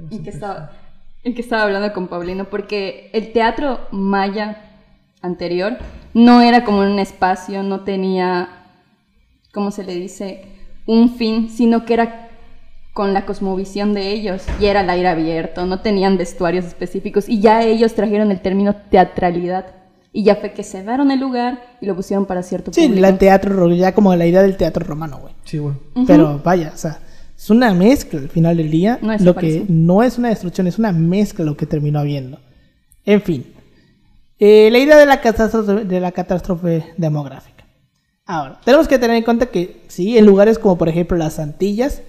[0.10, 0.72] En que, estaba,
[1.24, 4.72] en que estaba hablando con Paulino, porque el teatro maya
[5.22, 5.78] anterior
[6.16, 8.50] no era como un espacio, no tenía,
[9.54, 10.46] ¿cómo se le dice?
[10.88, 12.30] Un fin, sino que era
[12.94, 17.40] con la cosmovisión de ellos y era al aire abierto, no tenían vestuarios específicos y
[17.42, 19.81] ya ellos trajeron el término teatralidad
[20.14, 23.08] Y ya fue que cerraron el lugar y lo pusieron para cierto Sí, público.
[23.08, 25.34] el teatro, ro- ya como la idea del teatro romano, güey.
[25.46, 25.76] Sí, güey.
[26.06, 27.00] Pero vaya, o sea,
[27.38, 29.00] es una mezcla al final del día.
[29.02, 32.40] No es lo que no es una destrucción, es una mezcla lo que terminó habiendo.
[33.06, 33.46] En fin.
[34.38, 37.64] Eh, la idea de la, catástrofe, de la catástrofe demográfica.
[38.26, 42.02] Ahora, tenemos que tener en cuenta que, sí, en lugares como por ejemplo las Antillas,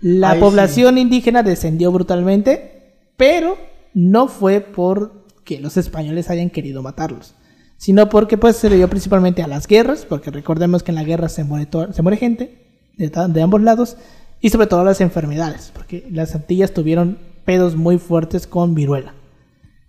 [0.00, 3.56] la Ahí población indígena descendió brutalmente, pero
[3.94, 7.34] no fue porque los españoles hayan querido matarlos,
[7.82, 11.28] sino porque pues se debió principalmente a las guerras, porque recordemos que en la guerra
[11.28, 12.64] se muere, se muere gente
[12.96, 13.96] de, ambos lados,
[14.40, 19.14] y sobre todo a las enfermedades, porque las Antillas tuvieron pedos muy fuertes con viruela.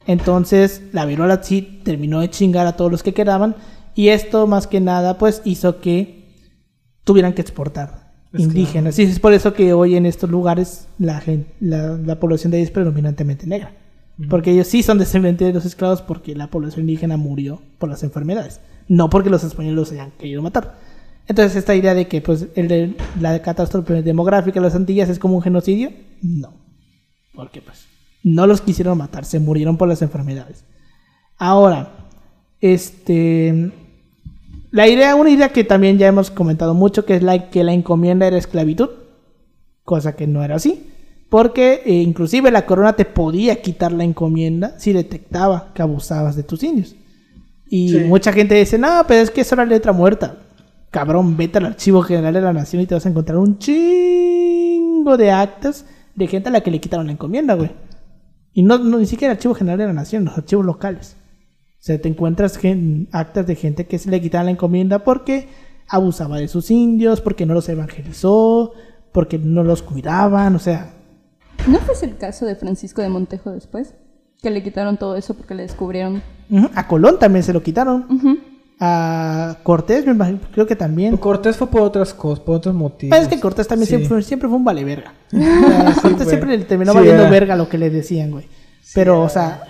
[0.07, 3.55] Entonces, la viruela sí terminó de chingar a todos los que quedaban.
[3.93, 6.33] Y esto, más que nada, pues hizo que
[7.03, 8.97] tuvieran que exportar indígenas.
[8.97, 11.21] Y es por eso que hoy en estos lugares la,
[11.59, 13.71] la, la población de ahí es predominantemente negra.
[14.29, 18.03] Porque ellos sí son descendientes de los esclavos porque la población indígena murió por las
[18.03, 18.59] enfermedades.
[18.87, 20.75] No porque los españoles los hayan querido matar.
[21.27, 22.47] Entonces, esta idea de que pues,
[23.19, 25.91] la catástrofe demográfica de las Antillas es como un genocidio,
[26.21, 26.53] no.
[27.33, 27.87] Porque pues
[28.23, 30.63] no los quisieron matar, se murieron por las enfermedades.
[31.37, 31.91] Ahora,
[32.61, 33.71] este
[34.73, 37.73] la idea, una idea que también ya hemos comentado mucho, que es la que la
[37.73, 38.89] encomienda era esclavitud,
[39.83, 40.89] cosa que no era así,
[41.33, 46.43] porque eh, inclusive la corona te podía quitar la encomienda si detectaba que abusabas de
[46.43, 46.95] tus indios.
[47.67, 47.99] Y Sí.
[48.01, 50.37] mucha gente dice, no, pero es que eso era letra muerta.
[50.91, 55.17] Cabrón, vete al archivo general de la nación y te vas a encontrar un chingo
[55.17, 57.71] de actas de gente a la que le quitaron la encomienda, güey.
[58.53, 61.15] Y no, no ni siquiera el archivo general de la nación, los archivos locales.
[61.79, 65.47] O sea, te encuentras gen- actas de gente que se le quitaron la encomienda porque
[65.87, 68.73] abusaba de sus indios, porque no los evangelizó,
[69.11, 70.93] porque no los cuidaban, o sea,
[71.67, 73.93] ¿No fue ese el caso de Francisco de Montejo después?
[74.41, 76.21] Que le quitaron todo eso porque le descubrieron.
[76.75, 78.05] a Colón también se lo quitaron,
[78.79, 81.15] a Cortés, me imagino, creo que también.
[81.17, 83.11] Cortés fue por otras cosas, por otros motivos.
[83.15, 83.91] Pero es que Cortés también Sí.
[83.91, 85.13] siempre, fue, siempre fue un vale verga.
[85.29, 86.27] Sea, Cortés güey.
[86.29, 87.31] siempre le terminó Sí, valiendo era.
[87.31, 88.45] verga lo que le decían, güey.
[88.93, 89.63] Pero, o sea,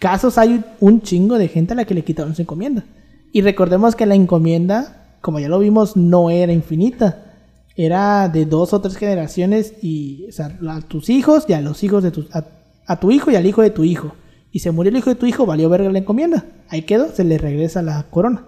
[0.00, 2.84] casos hay un chingo de gente a la que le quitaron su encomienda.
[3.32, 7.31] Y recordemos que la encomienda, como ya lo vimos, no era infinita.
[7.76, 11.82] Era de dos o tres generaciones y, o sea, a tus hijos y a los
[11.84, 12.44] hijos de tu, a,
[12.86, 14.14] a tu hijo y al hijo de tu hijo.
[14.50, 16.44] Y se murió el hijo de tu hijo, valió verga la encomienda.
[16.68, 18.44] Ahí quedó, se le regresa la corona.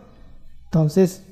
[0.66, 1.22] Entonces,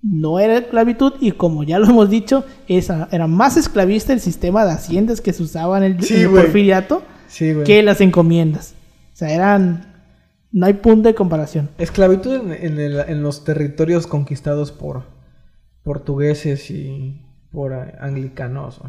[0.00, 4.64] no era esclavitud y como ya lo hemos dicho, esa, era más esclavista el sistema
[4.64, 6.42] de haciendas que se usaba en el, Sí, en el güey.
[6.44, 8.74] porfiriato Sí, que las encomiendas.
[9.12, 9.92] O sea, eran...
[10.52, 11.68] No hay punto de comparación.
[11.76, 15.02] Esclavitud en, en el- en los territorios conquistados por
[15.82, 17.20] portugueses y
[17.56, 18.82] por anglicanos.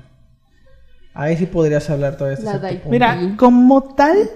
[1.13, 2.51] Ahí sí podrías hablar todo esto.
[2.89, 4.29] Mira, como tal,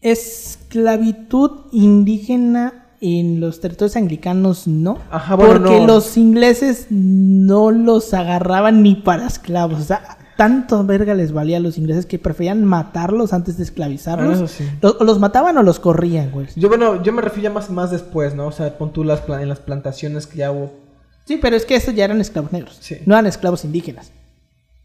[0.00, 4.98] esclavitud indígena en los territorios anglicanos no.
[5.12, 5.86] Ajá, bueno, porque no.
[5.86, 9.78] los ingleses no los agarraban ni para esclavos.
[9.78, 14.38] O sea, tanto verga les valía a los ingleses que preferían matarlos antes de esclavizarlos.
[14.38, 14.68] Eso sí.
[14.82, 16.48] Los, o los mataban o los corrían, güey.
[16.56, 18.48] Yo, bueno, yo me refiero ya más, más después, ¿no?
[18.48, 20.87] O sea, pon tú las en las plantaciones que ya hubo.
[21.28, 22.78] Sí, pero es que estos ya eran esclavos negros.
[22.80, 22.96] Sí.
[23.06, 24.10] No eran esclavos indígenas.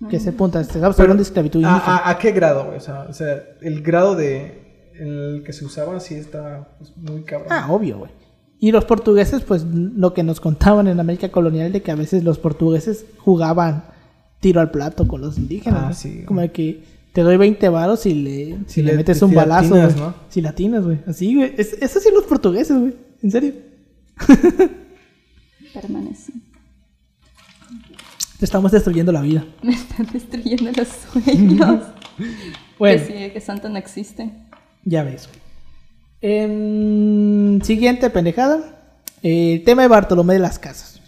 [0.09, 1.95] Que se punta, estamos hablando de esclavitud ¿a, indígena.
[1.97, 2.77] a, a qué grado, güey?
[2.77, 7.23] O sea, o sea, el grado de el que se usaba sí está pues, muy
[7.23, 7.47] cabrón.
[7.51, 8.11] Ah, obvio, güey.
[8.59, 12.25] Y los portugueses, pues lo que nos contaban en América colonial de que a veces
[12.25, 13.85] los portugueses jugaban
[14.41, 15.83] tiro al plato con los indígenas.
[15.85, 16.23] Ah, sí.
[16.25, 16.83] Como de que
[17.13, 19.95] te doy 20 varos y le, si Si le, le- metes si un balazo, latinas.
[19.97, 20.13] ¿no?
[20.27, 20.99] Si latinas, güey.
[21.07, 21.53] Así, güey.
[21.57, 22.93] Es, eso sí los portugueses, güey.
[23.21, 23.53] En serio.
[25.73, 26.33] Permanece.
[28.39, 29.45] Te estamos destruyendo la vida.
[29.61, 31.81] Me están destruyendo los sueños.
[32.77, 33.01] Bueno.
[33.07, 34.29] Que sí, que no existe.
[34.83, 35.29] Ya ves.
[36.21, 38.83] Em, siguiente pendejada.
[39.21, 40.99] Eh, el tema de Bartolomé de las Casas.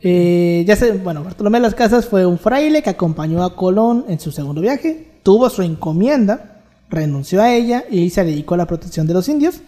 [0.00, 4.04] Eh, ya sé, bueno, Bartolomé de las Casas fue un fraile que acompañó a Colón
[4.08, 5.08] en su segundo viaje.
[5.22, 9.62] Tuvo su encomienda, renunció a ella y se dedicó a la protección de los indios.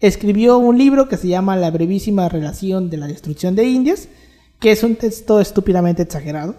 [0.00, 4.08] Escribió un libro que se llama La brevísima relación de la destrucción de indios,
[4.60, 6.54] que es un texto estúpidamente exagerado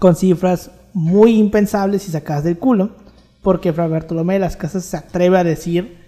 [0.00, 2.96] con cifras muy impensables y sacadas del culo,
[3.42, 5.98] porque Fray Bartolomé de las Casas se atreve a decir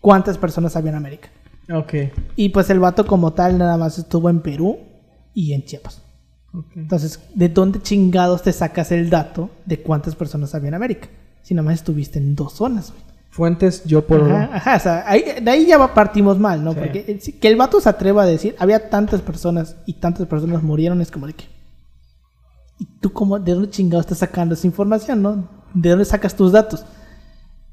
[0.00, 1.30] cuántas personas había en América.
[1.72, 1.94] Ok.
[2.36, 4.78] Y pues el vato como tal nada más estuvo en Perú
[5.32, 6.02] y en Chiapas.
[6.52, 6.76] ok.
[6.76, 11.08] Entonces, ¿de dónde chingados te sacas el dato de cuántas personas había en América?
[11.42, 13.13] Si nada más estuviste en dos zonas, güey.
[13.34, 14.30] Fuentes, yo por.
[14.30, 16.72] Ajá, ajá, o sea, ahí- de ahí ya partimos mal, ¿no?
[16.72, 16.78] Sí.
[16.78, 21.00] Porque que el vato se atreva a decir, había tantas personas y tantas personas murieron,
[21.00, 21.46] es como de que...
[22.78, 25.48] ¿Y tú cómo, de dónde chingados estás sacando esa información, no?
[25.74, 26.84] ¿De dónde sacas tus datos?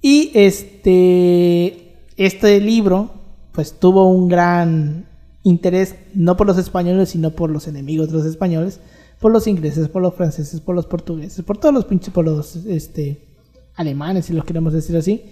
[0.01, 2.07] Y este...
[2.17, 3.11] este libro,
[3.51, 5.05] pues tuvo un gran
[5.43, 8.79] interés, no por los españoles, sino por los enemigos de los españoles,
[9.19, 12.55] por los ingleses, por los franceses, por los portugueses, por todos los pinches, por los
[12.65, 13.27] este,
[13.75, 15.23] alemanes, si lo queremos decir así.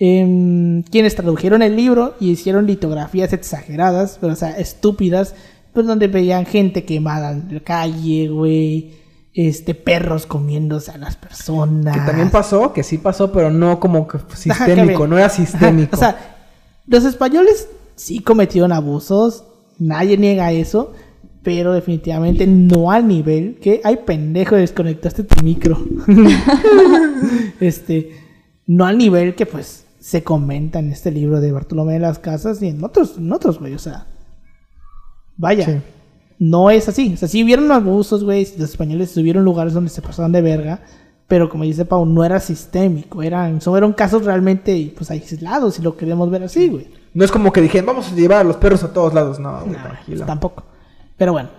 [0.00, 5.34] Em, quienes tradujeron el libro y hicieron litografías exageradas, pero o sea, estúpidas,
[5.72, 8.92] pues donde veían gente quemada en la calle, güey,
[9.34, 11.96] este, perros comiéndose a las personas.
[11.96, 15.96] Que también pasó, que sí pasó, pero no como que sistémico, no era Ajá, sistémico.
[15.96, 16.36] O sea,
[16.86, 19.46] los españoles sí cometieron abusos,
[19.80, 20.92] nadie niega eso,
[21.42, 25.76] pero definitivamente no al nivel que, ay pendejo, desconectaste tu micro.
[27.60, 28.12] este,
[28.64, 32.62] no al nivel que pues se comenta en este libro de Bartolomé de las Casas
[32.62, 34.06] y en otros, en otros, güey, o sea,
[35.36, 35.66] vaya.
[35.66, 35.80] Sí.
[36.38, 37.12] No es así.
[37.12, 38.42] O sea, sí hubieron abusos, güey.
[38.56, 40.80] Los españoles tuvieron lugares donde se pasaban de verga.
[41.26, 43.22] Pero como dice Pau, no era sistémico.
[43.22, 46.88] Eran, son, eran casos realmente pues, aislados, si lo queremos ver así, güey.
[47.12, 49.38] No es como que dijeron, vamos a llevar a los perros a todos lados.
[49.38, 50.16] No, güey, tranquilo.
[50.16, 50.64] pues, tampoco.
[51.18, 51.50] Pero bueno.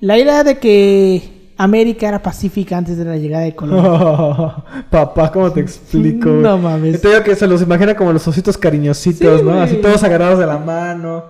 [0.00, 4.52] La idea de que América era pacífica antes de la llegada de Colón.
[4.90, 6.28] Papá, ¿cómo te explico?
[6.30, 6.42] güey?
[6.42, 7.00] No mames.
[7.00, 9.60] Te digo que se los imagina como los ositos cariñositos, Sí, ¿no?
[9.60, 11.24] Así todos agarrados de la mano.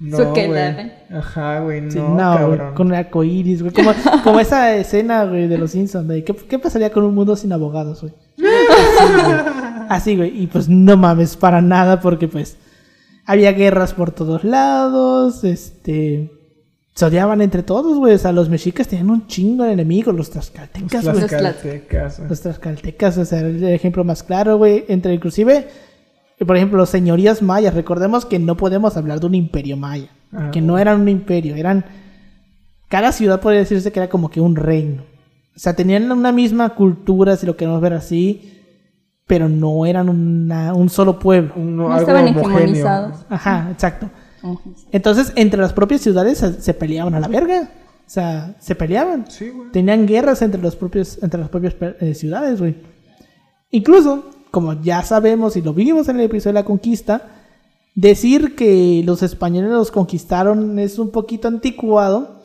[0.00, 0.48] No, güey.
[0.48, 0.92] leve.
[1.10, 2.74] Ajá, güey, no, Sí, no, cabrón.
[2.74, 3.74] con el arco iris, güey.
[3.74, 3.92] Como,
[4.24, 8.00] como esa escena, güey, de los Simpsons, ¿qué, qué pasaría con un mundo sin abogados,
[8.02, 8.14] güey.
[9.88, 10.42] Así, güey.
[10.42, 12.56] Y pues no mames, para nada, porque pues
[13.26, 16.30] había guerras por todos lados, este...
[16.98, 18.14] Se odiaban entre todos, güey.
[18.14, 21.20] O sea, los mexicas tenían un chingo de enemigos, los tlaxcaltecas, güey.
[21.20, 22.28] Los tla- caltecas, güey.
[22.28, 24.84] Los tlaxcaltecas, o sea, el ejemplo más claro, güey.
[24.88, 25.68] Entre inclusive,
[26.44, 27.74] por ejemplo, los señorías mayas.
[27.74, 30.08] Recordemos que no podemos hablar de un imperio maya.
[30.32, 31.84] Ah, que no eran un imperio, eran...
[32.88, 35.02] Cada ciudad podría decirse que era como que un reino.
[35.54, 38.60] O sea, tenían una misma cultura, si lo queremos ver así,
[39.24, 41.52] pero no eran una- un solo pueblo.
[41.54, 42.56] Un- No algo estaban homogéneo.
[42.58, 43.24] hegemonizados.
[43.30, 44.10] Ajá, exacto.
[44.92, 47.70] Entonces, entre las propias ciudades se, se peleaban a la verga.
[48.08, 49.30] O sea, se peleaban.
[49.30, 49.70] Sí, güey.
[49.70, 52.76] Tenían guerras entre los propios, entre las propias eh, ciudades, güey.
[53.70, 57.28] Incluso, como ya sabemos y lo vimos en el episodio de la conquista,
[57.94, 62.40] decir que los españoles los conquistaron es un poquito anticuado,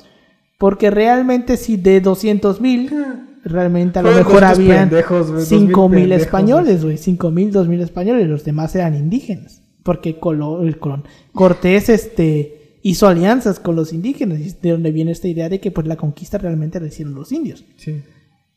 [0.57, 2.91] porque realmente si de 200 mil,
[3.45, 7.51] realmente a lo mejor 200 habían pendejos, güey, 5 mil 2000 españoles, güey, 5 mil,
[7.51, 11.03] 2 mil españoles, los demás eran indígenas, porque Colo- el Colón,
[11.33, 15.87] Cortés este, hizo alianzas con los indígenas, de donde viene esta idea de que pues
[15.87, 17.63] la conquista realmente la hicieron los indios.
[17.77, 18.01] Sí.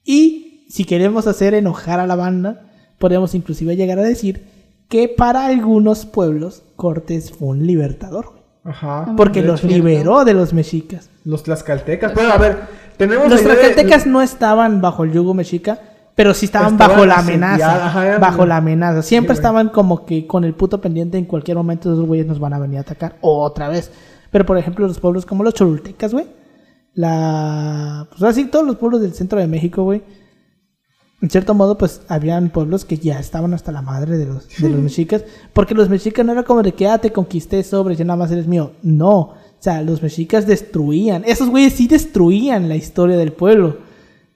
[0.04, 4.42] Y si queremos hacer enojar a la banda, podemos inclusive llegar a decir
[4.88, 8.36] que para algunos pueblos Cortés fue un libertador.
[8.68, 9.14] Ajá.
[9.16, 11.08] porque De los hecho, liberó de los mexicas.
[11.24, 12.12] Los tlaxcaltecas.
[12.14, 12.56] Bueno, a ver,
[12.96, 15.78] tenemos Los la idea de- tlaxcaltecas no estaban bajo el yugo mexica,
[16.16, 17.86] pero sí estaban, Estaban bajo la amenaza.
[17.86, 19.02] ajá, bajo la amenaza.
[19.02, 22.54] Siempre estaban como que con el puto pendiente en cualquier momento esos güeyes nos van
[22.54, 23.92] a venir a atacar otra vez.
[24.30, 26.26] Pero por ejemplo, los pueblos como los cholultecas, güey.
[26.94, 28.08] La.
[28.08, 30.02] Pues así, todos los pueblos del centro de México, güey.
[31.20, 34.70] En cierto modo, pues habían pueblos que ya estaban hasta la madre de los, de
[34.70, 35.22] los mexicas.
[35.52, 38.30] Porque los mexicas no era como de que, ah, te conquisté sobre, ya nada más
[38.32, 38.72] eres mío.
[38.82, 39.18] No.
[39.18, 41.24] O sea, los mexicas destruían.
[41.26, 43.84] Esos güeyes sí destruían la historia del pueblo.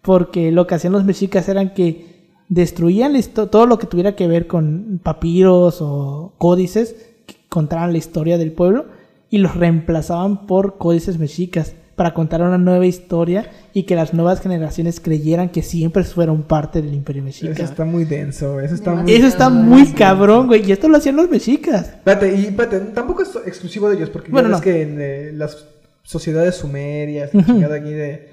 [0.03, 2.11] Porque lo que hacían los mexicas eran que
[2.49, 6.97] destruían todo lo que tuviera que ver con papiros o códices
[7.27, 8.87] que contaran la historia del pueblo
[9.31, 14.41] y los reemplazaban por códices mexicas para contar una nueva historia y que las nuevas
[14.41, 17.53] generaciones creyeran que siempre fueron parte del imperio mexica.
[17.53, 18.59] Eso está muy denso.
[18.59, 19.13] Eso está muy...
[19.13, 20.67] Eso está muy cabrón, güey.
[20.67, 21.91] Y esto lo hacían los mexicas.
[21.91, 24.63] Espérate, y espérate, tampoco es exclusivo de ellos, porque Bueno, no.
[24.63, 25.67] que en eh, las
[26.03, 28.30] sociedades sumerias, la chingada aquí de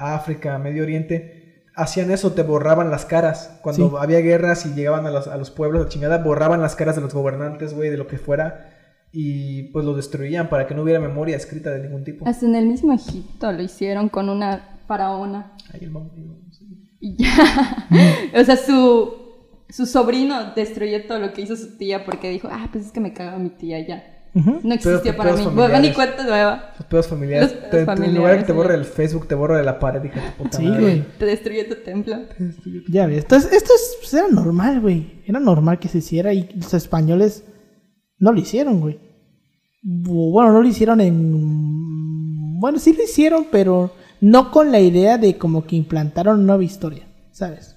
[0.00, 3.58] África, Medio Oriente, hacían eso, te borraban las caras.
[3.62, 3.96] Cuando Sí.
[4.00, 7.02] había guerras y llegaban a los, a los pueblos, la chingada, borraban las caras de
[7.02, 8.76] los gobernantes, güey, de lo que fuera,
[9.12, 12.26] y pues lo destruían para que no hubiera memoria escrita de ningún tipo.
[12.28, 15.52] Hasta en el mismo Egipto lo hicieron con una faraona.
[15.72, 15.92] Ahí el
[16.52, 16.96] sí.
[17.00, 17.88] Y ya.
[18.40, 19.12] o sea, su,
[19.68, 23.00] su sobrino destruyó todo lo que hizo su tía porque dijo, ah, pues es que
[23.00, 24.02] me cagaba mi tía ya.
[24.32, 25.42] No existió para mí.
[25.42, 25.54] familiares.
[25.54, 26.72] Bueno, ni cuenta nueva.
[26.78, 27.50] Los pedos familiares.
[27.52, 28.78] Los pedos Te- te- en lugar de que familiares, te borre sí.
[28.80, 30.80] el Facebook, te borre de la pared, hija de tu puta Sí, madre.
[30.80, 31.04] güey.
[31.18, 32.16] Te destruyó tu templo.
[32.88, 33.22] Ya ves.
[33.24, 35.22] Entonces, esto es, pues, era normal, güey.
[35.26, 37.44] Era normal que se hiciera y los españoles
[38.18, 38.98] no lo hicieron, güey.
[39.82, 42.58] Bu- Bueno, no lo hicieron en...
[42.60, 46.64] Bueno, sí lo hicieron, pero no con la idea de como que implantaron una nueva
[46.64, 47.76] historia, ¿sabes?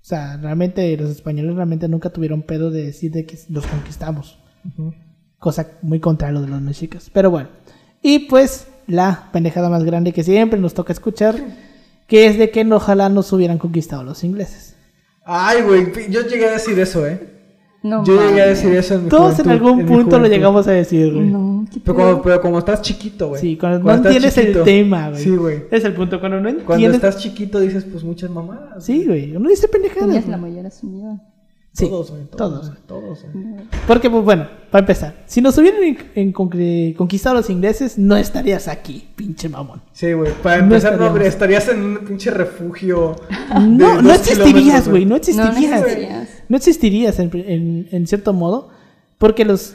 [0.00, 4.38] O sea, realmente los españoles realmente nunca tuvieron pedo de decir de que los conquistamos.
[4.64, 4.94] Ujú.
[5.42, 7.10] Cosa muy contra lo de los mexicas.
[7.12, 7.48] Pero bueno.
[8.00, 11.34] Y pues la pendejada más grande que siempre nos toca escuchar,
[12.06, 14.76] que es de que ojalá nos hubieran conquistado los ingleses.
[15.24, 17.28] Ay, güey, yo llegué a decir eso, ¿eh?
[17.82, 20.70] No Yo llegué a decir eso en mi Todos en algún punto lo llegamos a
[20.70, 21.26] decir, güey.
[21.26, 23.40] No, Pero como, pero como estás chiquito, güey.
[23.40, 25.24] Sí, cuando, no estás entiendes el tema, güey.
[25.24, 25.64] Sí, güey.
[25.72, 26.20] Es el punto.
[26.20, 27.02] Cuando no Cuando entiendes.
[27.02, 28.84] estás chiquito dices, pues muchas mamadas.
[28.84, 29.34] Sí, güey.
[29.34, 30.06] Uno dice pendejadas.
[30.06, 30.52] Tenías la güey.
[30.52, 31.20] mollera sumida.
[31.74, 32.24] Sí, todos, güey.
[32.26, 32.86] Todos, todos.
[32.86, 33.64] todos, güey.
[33.86, 36.32] Porque, pues bueno, para empezar, si nos hubieran en- en
[36.94, 39.80] conquistado los ingleses, no estarías aquí, pinche mamón.
[39.92, 40.32] Sí, güey.
[40.42, 43.16] Para No empezar, no, estarías en un pinche refugio.
[43.58, 46.28] No, de no existirías, güey, no No, no existirías.
[46.48, 48.68] No existirías en, en- en cierto modo,
[49.16, 49.74] porque los,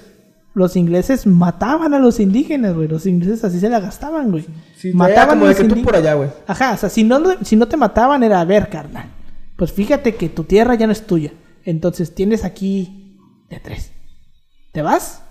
[0.54, 2.88] los ingleses mataban a los indígenas, güey.
[2.88, 4.45] Los ingleses así se la gastaban, güey.
[4.76, 6.30] Sí, era como a de los que tú indí- por allá, güey.
[6.45, 9.06] Ajá, o sea, si no, si no te mataban era, a ver, carnal,
[9.56, 11.32] pues fíjate que tu tierra ya no es tuya.
[11.68, 13.91] Entonces tienes aquí de tres.
[14.72, 15.22] ¿Te vas?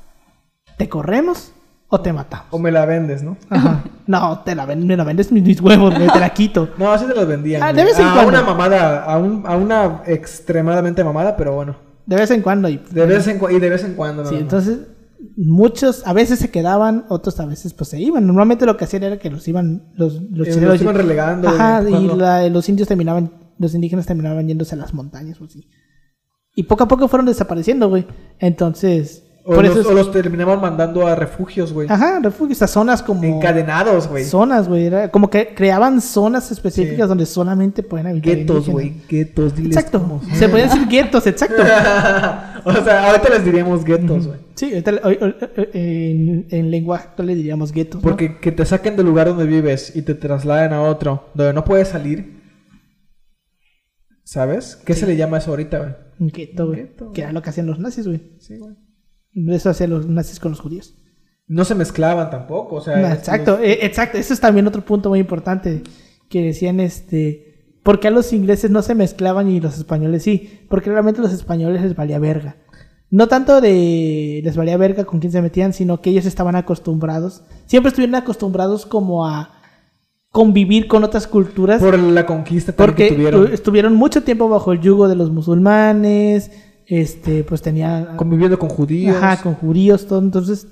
[0.76, 1.52] ¿Te corremos?
[1.88, 2.48] ¿O te matamos?
[2.50, 3.38] O me la vendes, ¿no?
[3.48, 3.84] Ajá.
[4.06, 6.68] No, te la, ven- me la vendes mis, mis huevos, te la quito.
[6.78, 7.62] No, así te los vendían.
[7.62, 8.28] Ah, de vez en a cuando.
[8.28, 11.76] una mamada, a, un- a una extremadamente mamada, pero bueno.
[12.04, 12.68] De vez en cuando.
[12.68, 14.80] Y, De vez en, cu- y de vez en cuando, Sí, entonces
[15.38, 18.26] muchos a veces se quedaban, otros a veces pues se iban.
[18.26, 21.48] Normalmente lo que hacían era que los iban los los, Eh, chilenos- los iban relegando,
[21.48, 25.66] Ajá, y la- los indios terminaban los indígenas terminaban yéndose a las montañas o así.
[26.56, 28.06] Y poco a poco fueron desapareciendo, güey.
[28.38, 31.86] Entonces, O, por los, eso es- o los terminaban mandando a refugios, güey.
[31.88, 34.24] Ajá, refugios, a zonas como Encadenados, güey.
[34.24, 37.08] zonas, güey, era como que creaban zonas específicas Sí.
[37.08, 38.94] donde solamente pueden habitar Guetos, güey.
[39.08, 40.00] Guetos, diles Exacto.
[40.00, 40.20] cómo.
[40.34, 41.62] Se podían decir guetos, exacto.
[42.64, 44.38] o sea, ahorita les diríamos guetos, güey.
[44.56, 44.92] Sí, ahorita
[45.74, 48.02] en, en lenguaje actual le diríamos guetos.
[48.02, 48.08] ¿no?
[48.08, 51.64] Porque que te saquen del lugar donde vives y te trasladen a otro, donde no
[51.64, 52.40] puedes salir.
[54.24, 54.76] ¿Sabes?
[54.84, 55.90] ¿Qué se le llama eso ahorita, güey?
[56.18, 56.90] Un gueto, güey.
[57.12, 58.32] Que era lo que hacían los nazis, güey.
[58.38, 58.74] Sí, güey.
[59.54, 60.94] Eso hacían los nazis con los judíos.
[61.46, 62.96] No se mezclaban tampoco, o sea.
[62.96, 64.18] No, exacto, los- eh, exacto.
[64.18, 65.82] Eso es también otro punto muy importante.
[66.28, 67.78] Que decían, este...
[67.84, 70.60] ¿Por qué a los ingleses no se mezclaban y los españoles sí?
[70.68, 72.56] Porque realmente a los españoles les valía verga.
[73.10, 77.44] No tanto de les valía verga con quién se metían, sino que ellos estaban acostumbrados.
[77.66, 79.55] Siempre estuvieron acostumbrados como a
[80.36, 81.80] convivir con otras culturas.
[81.80, 83.46] Por la conquista Porque que tuvieron.
[83.46, 86.50] tu- estuvieron mucho tiempo bajo el yugo de los musulmanes,
[86.86, 89.16] este, pues tenían, Conviviendo con judíos.
[89.16, 90.66] ajá, con judíos, todo, entonces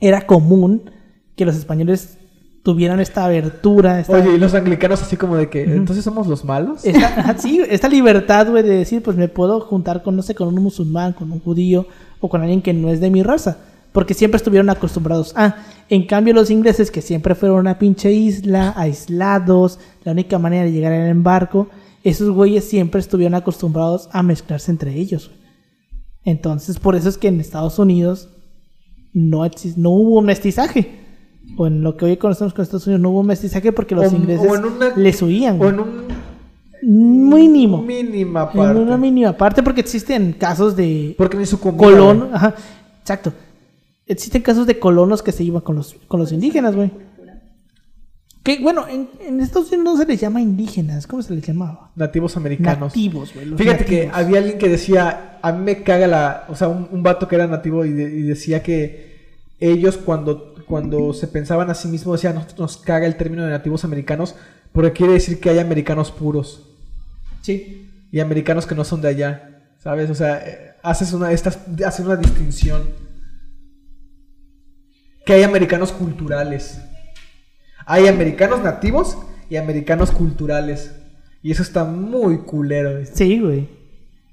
[0.00, 0.90] era común
[1.36, 2.18] que los españoles
[2.64, 6.44] tuvieran esta abertura, esta, Oye, y los anglicanos así como de que, entonces somos los
[6.44, 6.84] malos.
[6.84, 10.48] esta- sí, esta libertad, güey, de decir, pues me puedo juntar con, no sé, con
[10.48, 11.86] un musulmán, con un judío
[12.20, 13.58] o con alguien que no es de mi raza,
[13.92, 15.54] porque siempre estuvieron acostumbrados a.
[15.88, 20.72] En cambio, los ingleses, que siempre fueron una pinche isla, aislados, la única manera de
[20.72, 21.68] llegar era en barco,
[22.02, 25.30] esos güeyes siempre estuvieron acostumbrados a mezclarse entre ellos.
[26.24, 28.28] Entonces, por eso es que en Estados Unidos
[29.12, 29.42] no,
[29.76, 31.00] no hubo un mestizaje.
[31.58, 34.10] O en lo que hoy conocemos como Estados Unidos no hubo un mestizaje porque los
[34.12, 35.60] O- ingleses o en una- les huían.
[35.60, 36.04] O en un
[36.86, 37.80] Mínimo.
[37.82, 38.78] mínima En parte.
[38.80, 42.54] una mínima parte porque existen casos de Porque ni su colon, ajá,
[43.00, 43.32] exacto.
[44.06, 46.90] Existen casos de colonos que se iban con los, con los indígenas, güey.
[48.42, 51.90] Que bueno, en, en Estados Unidos no se les llama indígenas, ¿cómo se les llamaba?
[51.96, 52.88] Nativos americanos.
[52.94, 53.46] Nativos, güey.
[53.56, 57.02] Fíjate que había alguien que decía, a mí me caga la, o sea, un, un
[57.02, 59.14] vato que era nativo y, de- y decía que
[59.60, 63.50] ellos cuando, cuando se pensaban a sí mismos decían, nosotros nos caga el término de
[63.50, 64.34] nativos americanos
[64.72, 66.68] porque quiere decir que hay americanos puros
[67.40, 67.88] Sí.
[68.12, 70.10] y americanos que no son de allá, ¿sabes?
[70.10, 72.82] O sea, eh, haces una, estas, haces una distinción.
[75.24, 76.80] Que hay americanos culturales.
[77.86, 79.18] Hay americanos nativos
[79.50, 80.94] y americanos culturales.
[81.42, 83.04] Y eso está muy culero.
[83.12, 83.68] Sí, güey.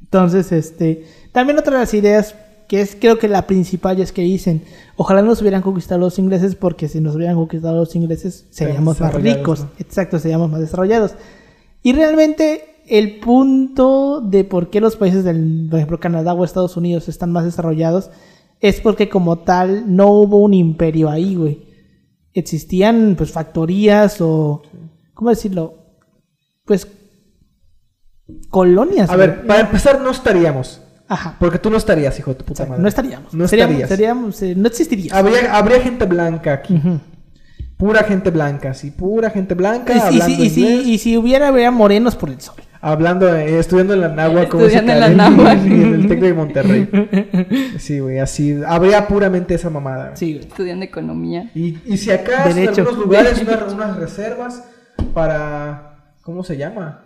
[0.02, 2.36] Entonces, este, también otra de las ideas
[2.72, 4.64] que es creo que la principal es que dicen,
[4.96, 9.14] ojalá nos hubieran conquistado los ingleses porque si nos hubieran conquistado los ingleses seríamos más
[9.14, 9.72] ricos, ¿no?
[9.78, 11.16] exacto, seríamos más desarrollados.
[11.84, 16.78] Y realmente el punto de por qué los países del, por ejemplo, Canadá o Estados
[16.78, 18.10] Unidos están más desarrollados
[18.62, 21.68] es porque como tal no hubo un imperio ahí, güey.
[22.34, 24.62] Existían pues factorías o
[25.14, 25.76] ¿cómo decirlo?
[26.66, 26.88] Pues
[28.50, 29.10] colonias.
[29.10, 29.28] A güey.
[29.28, 30.82] ver, para empezar no estaríamos.
[31.08, 31.36] Ajá.
[31.40, 32.82] Porque tú no estarías, hijo de tu puta madre.
[32.82, 33.34] no estaríamos.
[33.34, 33.90] No estarías.
[33.90, 35.14] seríamos, eh, no existiría.
[35.18, 36.80] Habría, habría gente blanca aquí.
[37.78, 38.92] Pura gente blanca, sí.
[38.92, 39.94] Pura gente blanca.
[39.94, 42.56] Y, si- hablando y si, inglés, y si hubiera, habría morenos por el sol.
[42.84, 44.50] Hablando, eh, estudiando en la Nahua.
[44.50, 46.90] como Estudiando dice en la y en el Tec de Monterrey.
[47.78, 48.60] Sí, güey, así.
[48.66, 50.06] Habría puramente esa mamada.
[50.06, 50.18] güey.
[50.18, 50.48] Sí, güey.
[50.48, 51.52] Estudiando economía.
[51.56, 52.82] Y, y si acá en Derecho.
[52.82, 54.64] algunos lugares unas, unas reservas
[55.14, 56.16] para...
[56.22, 57.04] ¿Cómo se llama?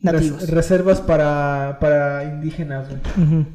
[0.00, 0.40] Nativos.
[0.42, 3.00] Res- reservas para, para indígenas, güey.
[3.26, 3.46] Ujú.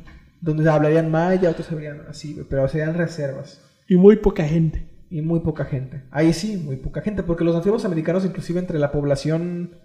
[0.41, 2.45] Donde hablarían maya, otros hablarían así, güey.
[2.49, 3.61] Pero serían reservas.
[3.87, 4.87] Y muy poca gente.
[5.09, 6.03] Y muy poca gente.
[6.11, 7.23] Ahí sí, muy poca gente.
[7.23, 9.75] Porque los nativos americanos, inclusive entre la población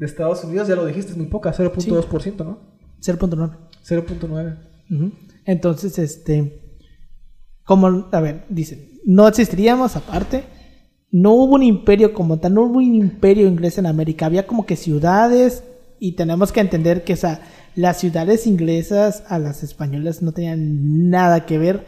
[0.00, 1.52] de Estados Unidos, ya lo dijiste, es muy poca.
[1.52, 2.58] 0.2%, ¿no?
[3.02, 3.56] 0.9.
[3.86, 4.58] 0.9.
[4.90, 5.12] Ujú.
[5.44, 6.78] Entonces, este,
[7.64, 10.44] como, a ver, dicen, no existiríamos aparte,
[11.10, 14.64] no hubo un imperio como tal, no hubo un imperio inglés en América, había como
[14.64, 15.64] que ciudades
[15.98, 17.42] y tenemos que entender que, o sea,
[17.76, 21.84] las ciudades inglesas a las españolas no tenían nada que ver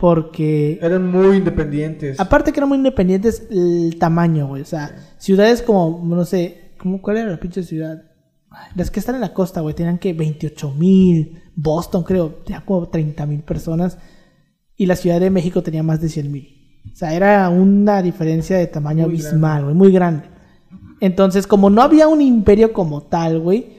[0.00, 2.18] porque Eran muy independientes.
[2.18, 4.62] Aparte que eran muy independientes el tamaño, güey.
[4.62, 8.02] O sea, ciudades como, no sé, ¿cómo, ¿cuál era la pinche ciudad?
[8.74, 11.40] Las que están en la costa, güey, tenían que 28 mil.
[11.54, 13.98] Boston, creo, tenía como 30 mil personas.
[14.76, 16.48] Y la Ciudad de México tenía más de 100 mil.
[16.92, 20.24] O sea, era una diferencia de tamaño Muy abismal, güey, muy grande.
[21.00, 23.78] Entonces, como no había un imperio como tal, güey,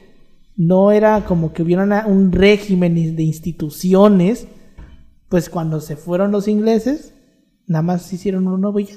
[0.56, 4.48] no era como que hubiera una- un régimen de instituciones,
[5.30, 7.14] pues cuando se fueron los ingleses,
[7.68, 8.96] nada más hicieron uno nuevo y ya.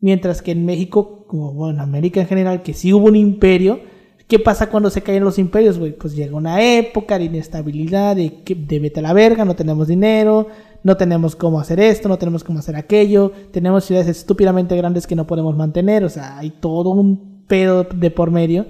[0.00, 3.80] Mientras que en México, como bueno, en América en general, que sí hubo un imperio,
[4.28, 5.92] ¿qué pasa cuando se caen los imperios, güey?
[5.92, 9.88] Pues llega una época de inestabilidad, de que de vete a la verga, no tenemos
[9.88, 10.46] dinero,
[10.84, 15.16] no tenemos cómo hacer esto, no tenemos cómo hacer aquello, tenemos ciudades estúpidamente grandes que
[15.16, 18.66] no podemos mantener, o sea, hay todo un pedo de por medio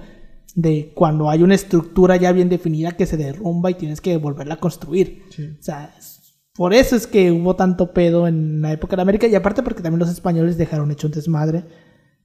[0.54, 4.54] de cuando hay una estructura ya bien definida que se derrumba y tienes que volverla
[4.54, 5.24] a construir.
[5.30, 5.44] Sí.
[5.58, 6.17] O sea, es-
[6.58, 9.80] por eso es que hubo tanto pedo en la época de América y aparte porque
[9.80, 11.62] también los españoles dejaron hecho un desmadre.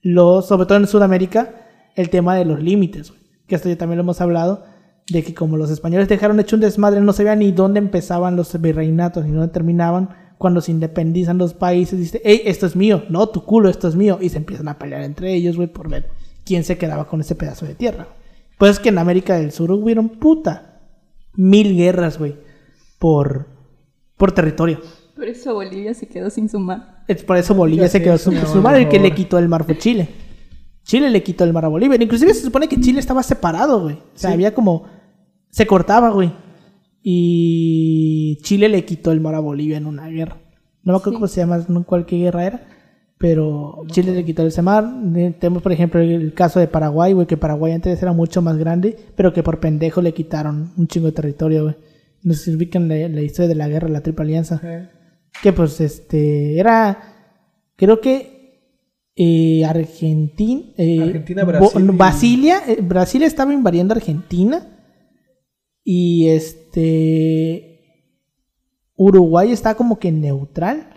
[0.02, 4.02] Sobre todo en Sudamérica, el tema de los límites, güey, que esto ya también lo
[4.02, 4.66] hemos hablado,
[5.08, 8.60] de que como los españoles dejaron hecho un desmadre, no sabían ni dónde empezaban los
[8.60, 10.10] virreinatos ni dónde terminaban.
[10.40, 13.96] Cuando se independizan los países, dice, hey, esto es mío, no, tu culo, esto es
[13.96, 14.18] mío.
[14.20, 16.10] Y se empiezan a pelear entre ellos, güey, por ver
[16.44, 18.08] quién se quedaba con ese pedazo de tierra.
[18.58, 20.80] Pues es que en América del Sur hubieron puta
[21.36, 22.36] mil guerras, güey,
[22.98, 23.53] por,
[24.24, 24.80] por territorio.
[25.18, 27.04] Por eso Bolivia se quedó sin su mar.
[27.10, 28.74] Es por eso Bolivia Ya se sé, quedó sin su mar.
[28.78, 30.08] El que le quitó el mar fue Chile.
[30.84, 32.02] Chile le quitó el mar a Bolivia.
[32.02, 33.96] Inclusive se supone que Chile estaba separado, güey.
[33.96, 34.34] O sea, Sí.
[34.36, 34.84] había como...
[35.50, 36.32] Se cortaba, güey.
[37.02, 40.38] Y Chile le quitó el mar a Bolivia en una guerra.
[40.84, 41.16] No me acuerdo Sí.
[41.16, 42.68] cómo se llama, no cuál qué guerra era.
[43.18, 44.90] Pero Chile le quitó ese mar.
[45.38, 47.28] Tenemos, por ejemplo, el caso de Paraguay, güey.
[47.28, 48.98] Que Paraguay antes era mucho más grande.
[49.18, 51.76] Pero que por pendejo le quitaron un chingo de territorio, güey.
[52.24, 54.62] No sé si ubican la, la historia de la guerra de la Triple Alianza.
[55.42, 57.14] Que pues este era
[57.76, 58.34] creo que
[59.16, 64.68] eh, Argentina eh, Argentina, Brasil Basilia eh, Brasil estaba invadiendo Argentina
[65.84, 67.80] y este
[68.96, 70.90] Uruguay está como que neutral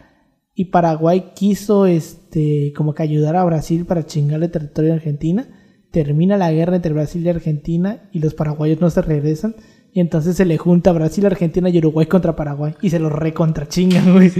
[0.55, 5.49] y Paraguay quiso este como que ayudar a Brasil para chingarle territorio a Argentina.
[5.93, 9.57] Termina la guerra entre Brasil y Argentina y los paraguayos no se regresan
[9.97, 13.67] y entonces se le junta Brasil, Argentina y Uruguay contra Paraguay y se los recontra
[13.67, 14.31] chingan, güey.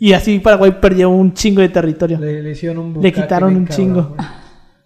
[0.00, 2.18] Y así Paraguay perdió un chingo de territorio.
[2.18, 4.16] le, le hicieron un Le quitaron un cabrón, chingo.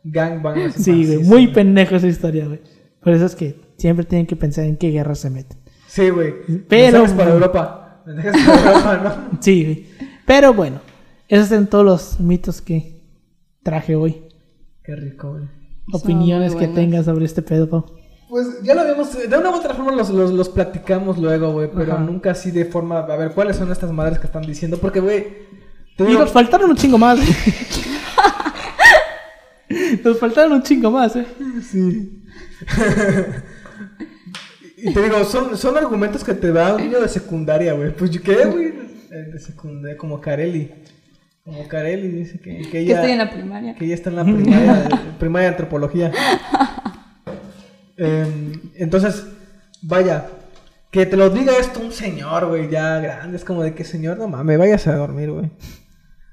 [0.02, 0.58] Gangbang.
[0.58, 2.58] así Sí, güey, muy pendejo esa historia, güey.
[3.00, 5.56] Por eso es que siempre tienen que pensar en qué guerra se meten.
[5.86, 6.34] Sí, güey.
[6.68, 8.02] Pero- Mensajes para Europa.
[8.04, 9.38] Para Europa, ¿no?
[9.40, 9.86] Sí, güey.
[10.26, 10.80] Pero bueno,
[11.28, 13.04] esos son todos los mitos que
[13.62, 14.16] traje hoy.
[14.82, 15.44] Qué rico, güey.
[15.92, 17.84] Opiniones que tengas sobre este pedo, Pau.
[18.28, 21.70] Pues ya lo habíamos, de una u otra forma los, los, los platicamos luego, güey,
[21.74, 22.02] pero Ajá.
[22.02, 24.76] nunca así de forma, a ver, ¿cuáles son estas madres que están diciendo?
[24.78, 25.26] Porque, güey,
[25.96, 27.18] te Y digo, nos faltaron un chingo más.
[30.04, 31.26] nos faltaron un chingo más, eh.
[31.62, 32.22] sí.
[34.76, 37.94] y te digo, son, son argumentos que te da un niño de secundaria, güey.
[37.94, 38.66] Pues yo qué, güey,
[39.10, 40.70] Eh, de secundaria, como Carelli.
[41.44, 42.96] Como Carelli dice que, que Que ella...
[42.96, 43.74] estoy en la primaria.
[43.74, 46.12] Que ya está en la primaria, primaria de antropología.
[47.98, 49.24] Em, entonces,
[49.82, 50.26] vaya,
[50.90, 53.36] que te lo diga esto un señor, güey, ya grande.
[53.36, 55.50] Es como de que, señor, no mames, váyase a dormir, güey.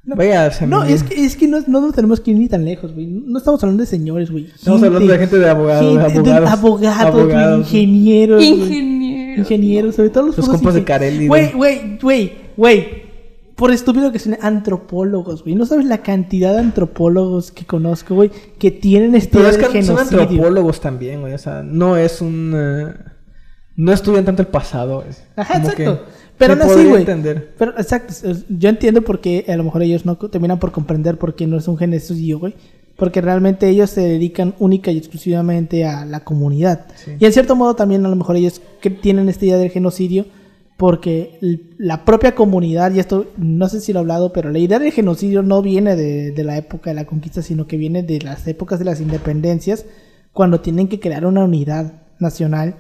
[0.03, 2.63] Váyase a No, es que, es que no, no nos tenemos que ir ni tan
[2.63, 3.07] lejos, güey.
[3.07, 4.45] No estamos hablando de señores, güey.
[4.53, 6.49] Estamos hablando de gente de abogado- de gente- abogados.
[6.51, 8.37] abogados, güey, Abogados, ingenieros.
[8.37, 8.49] güey.
[8.61, 9.41] Ingeniero.
[9.41, 13.04] Ingenieros, sobre todo los, Los compas de Carelli, Güey, güey, güey, güey.
[13.55, 15.55] Por estúpido que sean antropólogos, güey.
[15.55, 18.29] No sabes la cantidad de antropólogos que conozco, güey,
[18.59, 20.21] que tienen este Pero es que son genocidio.
[20.23, 21.33] antropólogos también, güey.
[21.33, 22.53] O sea, no es un.
[22.55, 22.93] eh,
[23.77, 25.09] no estudian tanto el pasado, güey.
[25.35, 26.03] Ajá, Como exacto.
[26.37, 26.99] Pero aún así, güey.
[27.01, 27.53] entender.
[27.57, 28.13] Pero exacto,
[28.49, 31.57] yo entiendo por qué a lo mejor ellos no terminan por comprender por qué no
[31.57, 32.55] es un genocidio, güey.
[32.97, 36.87] Porque realmente ellos se dedican única y exclusivamente a la comunidad.
[36.95, 37.11] Sí.
[37.19, 40.25] Y en cierto modo también a lo mejor ellos que tienen esta idea del genocidio
[40.77, 41.39] porque
[41.77, 44.91] la propia comunidad, y esto no sé si lo he hablado, pero la idea del
[44.91, 48.45] genocidio no viene de, de la época de la conquista, sino que viene de las
[48.47, 49.85] épocas de las independencias,
[50.33, 52.75] cuando tienen que crear una unidad nacional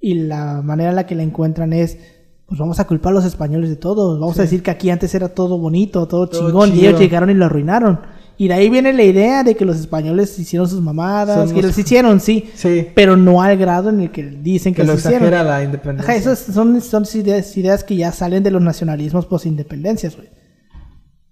[0.00, 1.98] y la manera en la que la encuentran es,
[2.46, 5.14] pues vamos a culpar a los españoles de todo, vamos a decir que aquí antes
[5.14, 8.00] era todo bonito, todo, Todo chingón, y ellos llegaron y lo arruinaron.
[8.38, 11.76] Y de ahí viene la idea de que los españoles hicieron sus mamadas, que los
[11.78, 12.88] hicieron, sí, Sí.
[12.94, 15.18] pero no al grado en el que dicen que, Que lo hicieron.
[15.22, 16.12] exagera la independencia.
[16.12, 20.28] Ajá, esas son, son ideas, ideas que ya salen de los nacionalismos post-independencias, güey.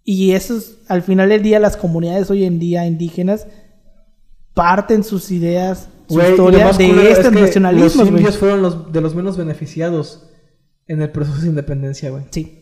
[0.05, 3.47] Y esos, al final del día, las comunidades hoy en día indígenas
[4.55, 8.39] parten sus ideas, su Güey, y lo historia de culero es estos que Los indios
[8.39, 10.29] fueron los de los menos beneficiados
[10.87, 12.25] en el proceso de independencia, güey.
[12.31, 12.57] Sí.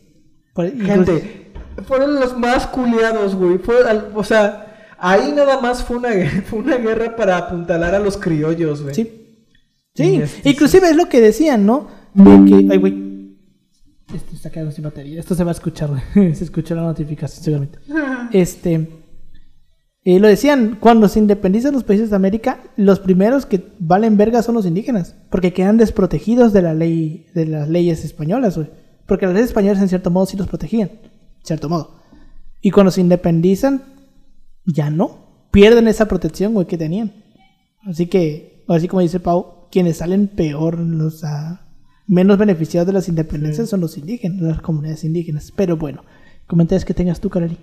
[0.56, 1.47] Gente,
[1.86, 3.58] fueron los más culiados, güey.
[3.58, 6.08] Fue al- o sea, ahí nada más fue una,
[6.46, 8.94] fue una guerra para apuntalar a los criollos, güey.
[8.94, 9.14] Sí.
[9.94, 10.46] Sí, mestizos.
[10.46, 11.88] inclusive es lo que decían, ¿no?
[12.14, 13.08] De que, ay, güey.
[14.14, 15.18] Esto está quedando sin batería.
[15.20, 16.34] Esto se va a escuchar, güey.
[16.34, 17.78] se escuchó la notificación, seguramente.
[18.32, 18.88] Este.
[20.04, 24.42] eh, lo decían, cuando se independizan los países de América, los primeros que valen verga
[24.42, 28.70] son los indígenas, porque quedan desprotegidos de la ley, de las leyes españolas, güey.
[29.06, 30.90] Porque las leyes españolas en cierto modo sí los protegían,
[31.48, 31.98] cierto modo.
[32.60, 33.82] Y cuando se independizan,
[34.64, 35.48] ya no.
[35.50, 37.12] Pierden esa protección, güey, que tenían.
[37.84, 41.66] Así que, así como dice Pau, quienes salen peor, los ah,
[42.06, 45.52] menos beneficiados de las independencias son los indígenas, las comunidades indígenas.
[45.54, 46.02] Pero bueno,
[46.46, 47.58] comentarios que tengas tú, Caroli.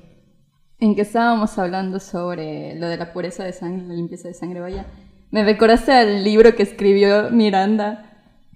[0.80, 4.60] En que estábamos hablando sobre lo de la pureza de sangre, la limpieza de sangre,
[4.60, 4.88] vaya.
[5.32, 8.12] Me recordaste al libro que escribió Miranda,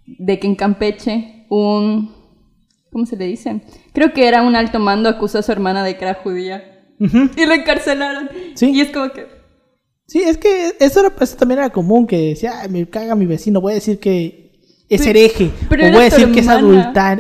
[0.05, 2.18] de que en Campeche un...
[2.91, 3.61] ¿Cómo se le dice?
[3.93, 6.63] Creo que era un alto mando acusó a su hermana de que era judía.
[6.99, 8.29] Y lo encarcelaron.
[8.55, 8.71] Sí.
[8.71, 9.27] Y es como que...
[10.07, 13.25] Sí, es que eso, era- eso también era común, que decía, "Ah, me caga mi
[13.27, 14.49] vecino, voy a decir que
[14.89, 16.55] es Pero- hereje, pero o voy a decir que es sea-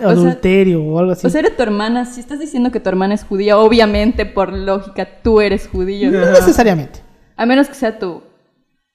[0.09, 1.27] adulterio o algo así.
[1.27, 2.05] O sea, era tu hermana.
[2.05, 6.09] Si estás diciendo que tu hermana es judía, obviamente, por lógica, tú eres judío.
[6.11, 7.01] no necesariamente.
[7.37, 8.23] A menos que sea tu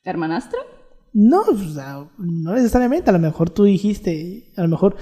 [0.02, 0.59] hermanastra.
[1.12, 3.10] No, o sea, no necesariamente.
[3.10, 4.96] A lo mejor tú dijiste, a lo mejor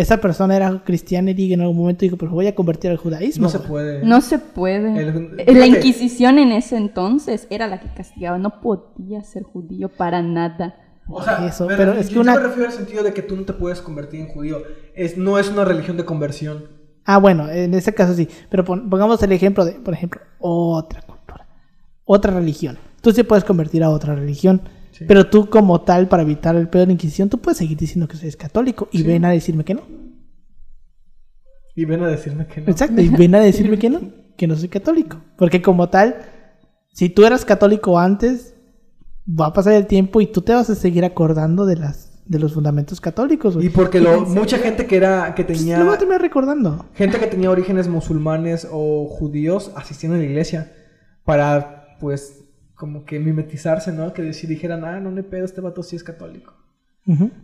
[0.00, 3.42] esa persona era cristiana y en algún momento dijo, pero voy a convertir al judaísmo.
[3.44, 3.68] No se güey".
[3.68, 4.04] puede.
[4.04, 4.98] No se puede.
[5.46, 5.66] El- la.
[5.66, 8.38] Inquisición en ese entonces era la que castigaba.
[8.38, 10.76] No podía ser judío para nada.
[11.10, 13.12] O sea, Eso, me pero refiero- es que yo una- me refiero al sentido de
[13.12, 14.62] que tú no te puedes convertir en judío.
[14.94, 16.64] Es, no es una religión de conversión.
[17.04, 18.28] Ah, bueno, en ese caso sí.
[18.50, 21.46] Pero pon- pongamos el ejemplo de, por ejemplo, otra cultura,
[22.04, 22.76] otra religión.
[23.00, 24.60] Tú sí puedes convertir a otra religión.
[24.98, 25.04] Sí.
[25.06, 28.08] Pero tú como tal, para evitar el pedo de la Inquisición, tú puedes seguir diciendo
[28.08, 29.04] que eres católico y Sí.
[29.04, 29.82] ven a decirme que no.
[31.74, 32.70] Y ven a decirme que no.
[32.70, 34.00] Exacto, y ven a decirme que no,
[34.36, 35.20] que no soy católico.
[35.36, 36.16] Porque como tal,
[36.92, 38.54] si tú eras católico antes,
[39.28, 42.38] va a pasar el tiempo y tú te vas a seguir acordando de las de
[42.38, 43.56] los fundamentos católicos.
[43.58, 46.84] Y porque lo, mucha gente que era que Pues, tenía lo voy a terminar recordando.
[46.92, 50.70] gente que tenía orígenes musulmanes o judíos asistían a la iglesia
[51.24, 52.37] para pues
[52.78, 54.12] como que mimetizarse, ¿no?
[54.12, 56.54] Que si dijeran, "Ah, no me pedo, este vato sí es católico."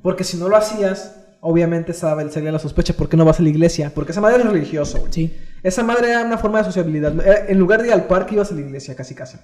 [0.03, 3.43] Porque si no lo hacías, obviamente sabe, sería la sospecha, ¿por qué no vas a
[3.43, 3.91] la iglesia?
[3.95, 5.13] Porque esa madre es religioso, güey.
[5.13, 5.35] Sí.
[5.63, 7.15] Esa madre era una forma de sociabilidad.
[7.51, 9.39] En lugar de ir al parque, ibas a la iglesia, casi casi.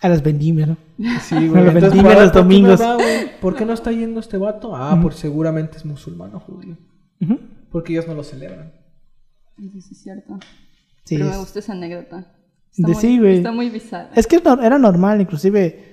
[0.00, 0.76] A las vendimias, ¿no?
[1.20, 1.48] Sí, A güey.
[1.64, 2.80] los Entonces, vendimias ¿por- los por qué no domingos.
[2.80, 3.40] va, güey?
[3.40, 4.76] ¿Por qué no está yendo este vato?
[4.76, 6.76] Ah, pues seguramente es musulmán o judío.
[7.72, 8.72] Porque ellos no lo celebran.
[9.58, 10.38] Eso sí es cierto.
[11.04, 12.32] Sí, Pero es- me gusta esa anécdota.
[12.76, 13.36] De muy, sí, güey.
[13.38, 14.10] Está muy bizarra.
[14.14, 15.86] Es que no- era normal, inclusive.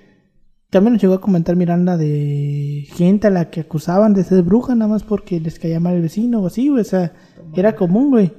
[0.69, 4.75] También nos llegó a comentar Miranda de gente a la que acusaban de ser bruja
[4.75, 6.81] nada más porque les caía mal el vecino o así, güey.
[6.81, 7.13] O sea,
[7.55, 8.33] era común, güey.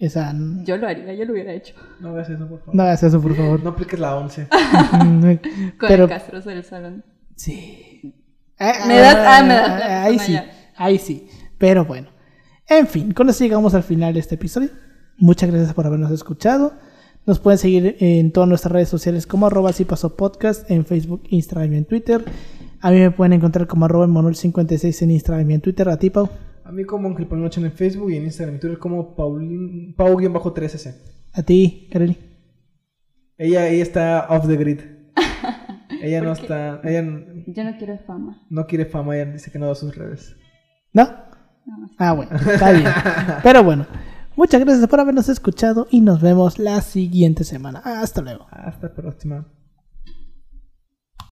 [0.00, 0.32] O sea,
[0.64, 1.74] Yo lo haría, yo lo hubiera hecho.
[2.00, 2.74] No hagas eso, por favor.
[2.74, 3.62] no hagas eso, por favor.
[3.62, 4.46] No apliques la 11.
[5.00, 5.38] Con
[5.88, 7.04] Pero, el castroso del salón.
[7.34, 8.14] sí.
[8.60, 10.50] Ah, Me das- ah, me das ah, Ahí sí, ya.
[10.76, 11.28] ahí sí.
[11.58, 12.08] Pero bueno.
[12.68, 14.70] En fin, con eso llegamos al final de este episodio.
[15.16, 16.72] Muchas gracias por habernos escuchado.
[17.28, 21.24] Nos pueden seguir en todas nuestras redes sociales como arroba si pasó podcast en Facebook,
[21.28, 22.24] Instagram y en Twitter.
[22.80, 25.90] A mí me pueden encontrar como arroba Manuel56 en Instagram y en Twitter.
[25.90, 26.30] A ti, Pau.
[26.64, 30.94] A mí como Ángel Palnoche en Facebook y en Instagram y Twitter como Paulín, Pau-13S.
[31.34, 32.16] A ti, Kareli.
[33.36, 34.80] Ella, ella está off the grid.
[36.00, 36.80] Ella no está...
[36.82, 38.40] Ella Yo no quiero fama.
[38.48, 40.34] no quiere fama, ella dice que no da sus redes.
[40.94, 41.04] ¿No?
[41.66, 42.86] No, Ah, bueno, está bien.
[43.42, 43.86] Pero bueno,
[44.38, 47.80] muchas gracias por habernos escuchado y nos vemos la siguiente semana.
[47.84, 48.46] Hasta luego.
[48.50, 49.57] Hasta la próxima.